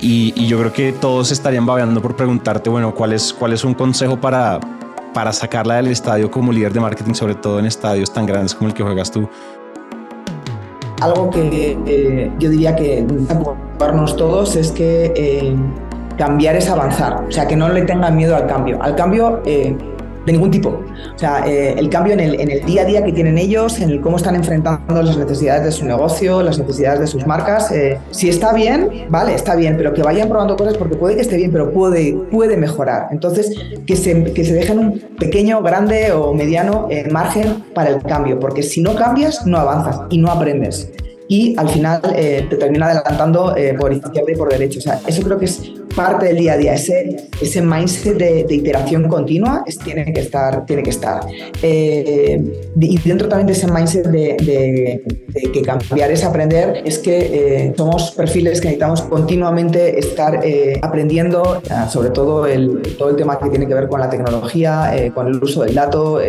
Y, 0.00 0.46
yo 0.46 0.58
creo 0.58 0.72
que 0.72 0.92
todos 0.92 1.30
estarían 1.30 1.66
babeando 1.66 2.00
por 2.00 2.16
preguntarte, 2.16 2.70
bueno, 2.70 2.94
¿cuál 2.94 3.12
es, 3.12 3.32
cuál 3.32 3.52
es 3.52 3.64
un 3.64 3.74
consejo 3.74 4.18
para, 4.18 4.58
para 5.12 5.32
sacarla 5.32 5.76
del 5.76 5.88
estadio 5.88 6.30
como 6.30 6.52
líder 6.52 6.72
de 6.72 6.80
marketing, 6.80 7.14
sobre 7.14 7.34
todo 7.34 7.58
en 7.58 7.66
estadios 7.66 8.12
tan 8.12 8.26
grandes 8.26 8.54
como 8.54 8.68
el 8.68 8.74
que 8.74 8.82
juegas 8.82 9.10
tú? 9.10 9.28
Algo 11.00 11.30
que 11.30 11.78
eh, 11.86 12.30
yo 12.38 12.50
diría 12.50 12.74
que 12.74 13.06
preocuparnos 13.28 14.16
todos 14.16 14.56
es 14.56 14.72
que 14.72 15.12
eh, 15.16 15.56
cambiar 16.16 16.56
es 16.56 16.68
avanzar, 16.68 17.24
o 17.28 17.30
sea, 17.30 17.46
que 17.46 17.56
no 17.56 17.68
le 17.68 17.82
tengan 17.82 18.16
miedo 18.16 18.36
al 18.36 18.46
cambio. 18.46 18.82
Al 18.82 18.94
cambio... 18.96 19.42
Eh, 19.44 19.76
de 20.28 20.32
ningún 20.34 20.50
tipo. 20.50 20.68
O 20.68 21.18
sea, 21.18 21.44
eh, 21.46 21.74
el 21.76 21.88
cambio 21.88 22.12
en 22.12 22.20
el, 22.20 22.40
en 22.40 22.50
el, 22.50 22.64
día 22.64 22.82
a 22.82 22.84
día 22.84 23.04
que 23.04 23.12
tienen 23.12 23.38
ellos, 23.38 23.80
en 23.80 23.90
el 23.90 24.00
cómo 24.00 24.16
están 24.16 24.36
enfrentando 24.36 25.02
las 25.02 25.16
necesidades 25.16 25.64
de 25.64 25.72
su 25.72 25.84
negocio, 25.84 26.42
las 26.42 26.58
necesidades 26.58 27.00
de 27.00 27.06
sus 27.06 27.26
marcas. 27.26 27.72
Eh, 27.72 27.98
si 28.10 28.28
está 28.28 28.52
bien, 28.52 29.06
vale, 29.08 29.34
está 29.34 29.56
bien, 29.56 29.76
pero 29.76 29.92
que 29.92 30.02
vayan 30.02 30.28
probando 30.28 30.56
cosas 30.56 30.76
porque 30.76 30.96
puede 30.96 31.16
que 31.16 31.22
esté 31.22 31.36
bien, 31.36 31.50
pero 31.50 31.72
puede, 31.72 32.12
puede 32.30 32.56
mejorar. 32.56 33.08
Entonces, 33.10 33.52
que 33.86 33.96
se, 33.96 34.32
que 34.32 34.44
se 34.44 34.54
dejen 34.54 34.78
un 34.78 35.00
pequeño, 35.18 35.62
grande 35.62 36.12
o 36.12 36.34
mediano 36.34 36.86
eh, 36.90 37.08
margen 37.10 37.64
para 37.74 37.90
el 37.90 38.02
cambio, 38.02 38.38
porque 38.38 38.62
si 38.62 38.80
no 38.80 38.94
cambias, 38.94 39.46
no 39.46 39.58
avanzas 39.58 40.02
y 40.10 40.18
no 40.18 40.30
aprendes 40.30 40.92
y 41.28 41.54
al 41.58 41.68
final 41.68 42.00
eh, 42.16 42.46
te 42.48 42.56
termina 42.56 42.86
adelantando 42.86 43.54
eh, 43.54 43.74
por 43.78 43.92
izquierda 43.92 44.32
y 44.32 44.34
por 44.34 44.48
derecha. 44.48 44.78
O 44.78 44.82
sea, 44.82 45.00
eso 45.06 45.22
creo 45.22 45.38
que 45.38 45.44
es 45.44 45.62
parte 45.98 46.26
del 46.26 46.36
día 46.36 46.52
a 46.52 46.56
día, 46.56 46.74
ese, 46.74 47.16
ese 47.40 47.60
mindset 47.60 48.16
de, 48.18 48.54
iteración 48.54 49.08
continua 49.08 49.64
tiene 49.82 50.12
que 50.12 50.20
estar. 50.20 50.64
Tiene 50.64 50.84
que 50.84 50.90
estar. 50.90 51.26
Eh, 51.60 52.70
y 52.78 52.98
dentro 52.98 53.28
también 53.28 53.48
de 53.48 53.52
ese 53.54 53.66
mindset 53.66 54.06
de, 54.06 55.02
que 55.52 55.62
cambiar 55.62 56.12
es 56.12 56.22
aprender, 56.22 56.82
es 56.84 56.98
que 57.00 57.74
somos 57.76 58.12
perfiles 58.12 58.60
que 58.60 58.68
necesitamos 58.68 59.02
continuamente 59.02 59.98
estar 59.98 60.40
aprendiendo, 60.82 61.60
sobre 61.90 62.10
todo 62.10 62.46
el, 62.46 62.80
todo 62.96 63.10
el 63.10 63.16
tema 63.16 63.36
que 63.40 63.50
tiene 63.50 63.66
que 63.66 63.74
ver 63.74 63.88
con 63.88 63.98
la 63.98 64.08
tecnología, 64.08 64.92
con 65.14 65.26
el 65.26 65.42
uso 65.42 65.64
del 65.64 65.74
dato 65.74 66.20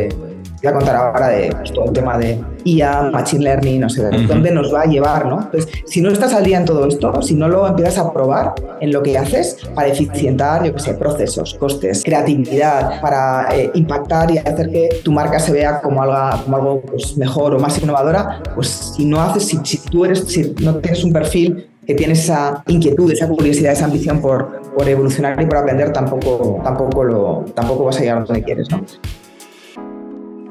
voy 0.61 0.71
a 0.71 0.73
contar 0.73 0.95
ahora 0.95 1.29
de 1.29 1.51
pues, 1.55 1.71
todo 1.71 1.85
el 1.85 1.93
tema 1.93 2.17
de 2.17 2.39
IA, 2.63 3.03
Machine 3.11 3.43
Learning, 3.43 3.81
no 3.81 3.89
sé, 3.89 4.03
dónde 4.27 4.51
nos 4.51 4.73
va 4.73 4.81
a 4.81 4.85
llevar, 4.85 5.25
¿no? 5.25 5.41
Entonces, 5.41 5.69
si 5.85 6.01
no 6.01 6.09
estás 6.09 6.33
al 6.33 6.43
día 6.43 6.57
en 6.57 6.65
todo 6.65 6.85
esto, 6.87 7.21
si 7.21 7.35
no 7.35 7.47
lo 7.47 7.67
empiezas 7.67 7.97
a 7.99 8.11
probar 8.11 8.53
en 8.81 8.91
lo 8.91 9.01
que 9.01 9.17
haces 9.17 9.57
para 9.73 9.87
eficientar, 9.87 10.65
yo 10.65 10.73
qué 10.73 10.79
sé, 10.79 10.93
procesos, 10.95 11.55
costes, 11.55 12.03
creatividad, 12.03 13.01
para 13.01 13.47
eh, 13.55 13.71
impactar 13.73 14.31
y 14.31 14.37
hacer 14.37 14.69
que 14.69 14.89
tu 15.03 15.11
marca 15.11 15.39
se 15.39 15.51
vea 15.51 15.81
como 15.81 16.01
algo, 16.01 16.43
como 16.43 16.57
algo 16.57 16.81
pues, 16.81 17.17
mejor 17.17 17.55
o 17.55 17.59
más 17.59 17.81
innovadora, 17.81 18.41
pues 18.55 18.67
si 18.67 19.05
no 19.05 19.21
haces, 19.21 19.45
si, 19.45 19.59
si 19.63 19.77
tú 19.89 20.05
eres, 20.05 20.19
si 20.27 20.55
no 20.61 20.75
tienes 20.75 21.03
un 21.03 21.13
perfil 21.13 21.69
que 21.89 21.95
tienes 21.95 22.19
esa 22.19 22.63
inquietud, 22.67 23.11
esa 23.11 23.27
curiosidad, 23.27 23.73
esa 23.73 23.85
ambición 23.85 24.21
por, 24.21 24.61
por 24.75 24.87
evolucionar 24.87 25.41
y 25.41 25.47
por 25.47 25.57
aprender, 25.57 25.91
tampoco, 25.91 26.61
tampoco, 26.63 27.03
lo, 27.03 27.45
tampoco 27.55 27.85
vas 27.85 27.97
a 27.97 28.01
llegar 28.01 28.17
a 28.19 28.25
donde 28.25 28.43
quieres, 28.43 28.69
¿no? 28.69 28.85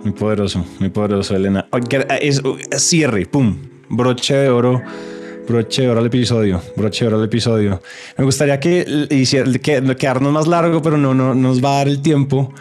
Muy 0.02 0.12
poderoso, 0.12 0.64
muy 0.78 0.90
poderoso, 0.90 1.34
Elena. 1.34 1.66
Es, 2.20 2.42
cierre, 2.76 3.26
pum, 3.26 3.56
broche 3.88 4.34
de 4.34 4.48
oro, 4.48 4.80
broche 5.48 5.82
de 5.82 5.88
oro 5.90 6.00
al 6.00 6.06
episodio, 6.06 6.60
broche 6.76 7.04
de 7.04 7.08
oro 7.08 7.18
al 7.18 7.24
episodio. 7.24 7.80
Me 8.16 8.24
gustaría 8.24 8.60
que, 8.60 9.06
que 9.62 9.96
quedarnos 9.96 10.32
más 10.32 10.46
largo, 10.46 10.80
pero 10.82 10.96
no, 10.96 11.14
no 11.14 11.34
nos 11.34 11.62
va 11.62 11.72
a 11.72 11.78
dar 11.78 11.88
el 11.88 12.00
tiempo. 12.00 12.52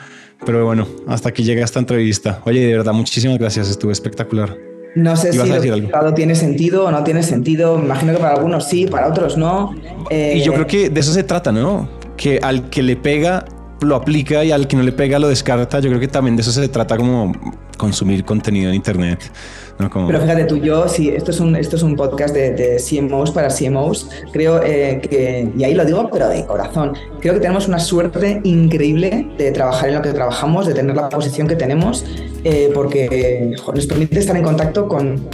Pero 0.46 0.66
bueno, 0.66 0.88
hasta 1.08 1.30
aquí 1.30 1.44
llega 1.44 1.64
esta 1.64 1.80
entrevista. 1.80 2.42
Oye, 2.46 2.66
de 2.66 2.78
verdad, 2.78 2.94
muchísimas 2.94 3.38
gracias, 3.38 3.70
estuvo 3.70 3.92
espectacular. 3.92 4.56
No 4.96 5.16
sé 5.16 5.32
si 5.32 5.40
el 5.40 5.92
tiene 6.16 6.34
sentido 6.34 6.86
o 6.86 6.92
no 6.92 7.04
tiene 7.04 7.22
sentido. 7.22 7.78
Me 7.78 7.86
imagino 7.86 8.14
que 8.14 8.20
para 8.20 8.34
algunos 8.34 8.68
sí, 8.68 8.88
para 8.88 9.08
otros 9.08 9.38
no. 9.38 9.76
y 10.10 10.42
yo 10.42 10.54
creo 10.54 10.66
que 10.66 10.90
de 10.90 11.00
eso 11.00 11.14
se 11.14 11.24
trata, 11.24 11.52
¿no? 11.52 11.88
Que 12.16 12.40
al 12.42 12.70
que 12.70 12.82
le 12.82 12.96
pega 12.96 13.46
lo 13.82 13.96
aplica 13.96 14.44
y 14.44 14.52
al 14.52 14.68
que 14.68 14.76
no 14.76 14.84
le 14.84 14.92
pega 14.92 15.20
lo 15.20 15.28
descarta. 15.28 15.80
Yo 15.80 15.90
creo 15.90 16.00
que 16.00 16.08
también 16.08 16.36
de 16.36 16.42
eso 16.42 16.52
se 16.52 16.68
trata 16.68 16.98
como 16.98 17.34
consumir 17.78 18.26
contenido 18.26 18.70
en 18.70 18.76
Internet. 18.76 19.32
Pero 19.78 20.22
fíjate 20.22 20.46
tú, 20.46 20.58
yo, 20.58 20.88
sí, 20.88 21.10
esto 21.10 21.30
es 21.30 21.40
un, 21.40 21.56
esto 21.56 21.76
es 21.76 21.84
un 21.84 21.96
podcast 21.96 22.34
de, 22.34 22.52
de 22.52 22.78
CMOs 22.78 23.30
para 23.30 23.50
CMOs, 23.50 24.10
creo 24.32 24.60
eh, 24.64 25.00
que, 25.08 25.52
y 25.56 25.64
ahí 25.64 25.76
lo 25.76 25.86
digo, 25.86 26.10
pero 26.12 26.28
de 26.30 26.44
corazón, 26.46 26.94
creo 27.20 27.36
que 27.36 27.40
tenemos 27.40 27.68
una 27.68 27.78
suerte 27.78 28.42
increíble 28.44 29.28
de 29.38 29.52
trabajar 29.52 29.90
en 29.90 29.96
lo 29.96 30.02
que 30.02 30.14
trabajamos, 30.14 30.66
de 30.66 30.74
tener 30.74 30.96
la 30.96 31.10
posición 31.10 31.48
que 31.48 31.56
tenemos, 31.56 32.06
eh, 32.44 32.72
porque 32.74 33.56
nos 33.74 33.86
permite 33.86 34.20
estar 34.20 34.36
en 34.36 34.44
contacto 34.44 34.88
con, 34.88 35.28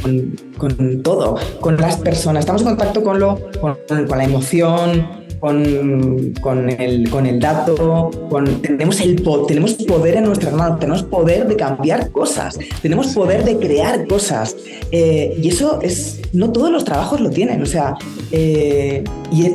con, 0.57 1.01
todo, 1.03 1.37
con 1.61 1.77
las 1.77 1.95
personas, 1.95 2.41
estamos 2.41 2.63
en 2.63 2.67
contacto 2.67 3.01
con, 3.01 3.21
lo, 3.21 3.39
con, 3.61 3.77
con 3.87 4.17
la 4.17 4.25
emoción, 4.25 5.22
con, 5.43 6.33
con, 6.39 6.69
el, 6.69 7.09
con 7.09 7.25
el 7.25 7.37
dato, 7.37 8.09
con, 8.29 8.61
tenemos, 8.61 9.01
el, 9.01 9.21
tenemos 9.45 9.73
poder 9.73 10.15
en 10.15 10.23
nuestras 10.23 10.53
manos, 10.53 10.79
tenemos 10.79 11.03
poder 11.03 11.49
de 11.49 11.57
cambiar 11.57 12.11
cosas, 12.11 12.57
tenemos 12.81 13.07
poder 13.07 13.43
de 13.43 13.57
crear 13.57 14.07
cosas. 14.07 14.55
Eh, 14.89 15.35
y 15.37 15.49
eso 15.49 15.81
es, 15.81 16.21
no 16.31 16.53
todos 16.53 16.71
los 16.71 16.85
trabajos 16.85 17.19
lo 17.19 17.29
tienen, 17.29 17.61
o 17.61 17.65
sea, 17.65 17.97
eh, 18.31 19.03
y 19.33 19.49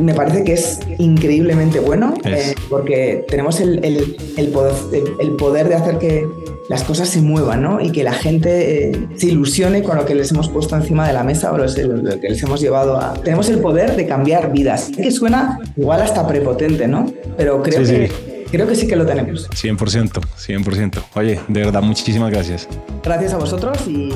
me 0.00 0.14
parece 0.14 0.44
que 0.44 0.52
es 0.52 0.78
increíblemente 0.98 1.80
bueno 1.80 2.14
eh, 2.24 2.54
porque 2.70 3.24
tenemos 3.28 3.58
el, 3.58 3.84
el, 3.84 4.16
el, 4.36 4.48
poder, 4.50 4.74
el, 5.18 5.30
poder, 5.32 5.68
de 5.68 5.74
hacer 5.74 5.98
que 5.98 6.24
las 6.68 6.84
cosas 6.84 7.08
se 7.08 7.20
muevan 7.20 7.62
¿no? 7.62 7.80
y 7.80 7.90
que 7.90 8.04
la 8.04 8.12
gente 8.12 8.90
eh, 8.90 9.08
se 9.16 9.26
ilusione 9.26 9.82
con 9.82 9.96
lo 9.96 10.04
que 10.04 10.14
les 10.14 10.30
hemos 10.30 10.48
puesto 10.48 10.76
encima 10.76 11.06
de 11.06 11.12
la 11.12 11.24
mesa 11.24 11.52
o 11.52 11.58
lo, 11.58 11.66
que 11.66 12.28
les 12.28 12.42
hemos 12.42 12.60
llevado 12.60 12.96
a... 12.96 13.14
Tenemos 13.14 13.48
el 13.48 13.58
poder 13.58 13.96
de 13.96 14.06
cambiar 14.06 14.52
vidas. 14.52 14.90
Que 14.96 15.10
suena 15.10 15.58
igual 15.76 16.02
hasta 16.02 16.26
prepotente, 16.26 16.86
¿no? 16.88 17.12
Pero 17.36 17.62
creo 17.62 17.84
que... 17.84 18.32
Creo 18.52 18.66
que 18.66 18.74
sí 18.74 18.86
que 18.86 18.96
lo 18.96 19.06
tenemos. 19.06 19.48
100%, 19.48 20.10
100%. 20.10 21.02
Oye, 21.14 21.40
de 21.48 21.60
verdad, 21.60 21.80
muchísimas 21.80 22.30
gracias. 22.30 22.68
Gracias 23.02 23.32
a 23.32 23.38
vosotros 23.38 23.78
y 23.88 24.10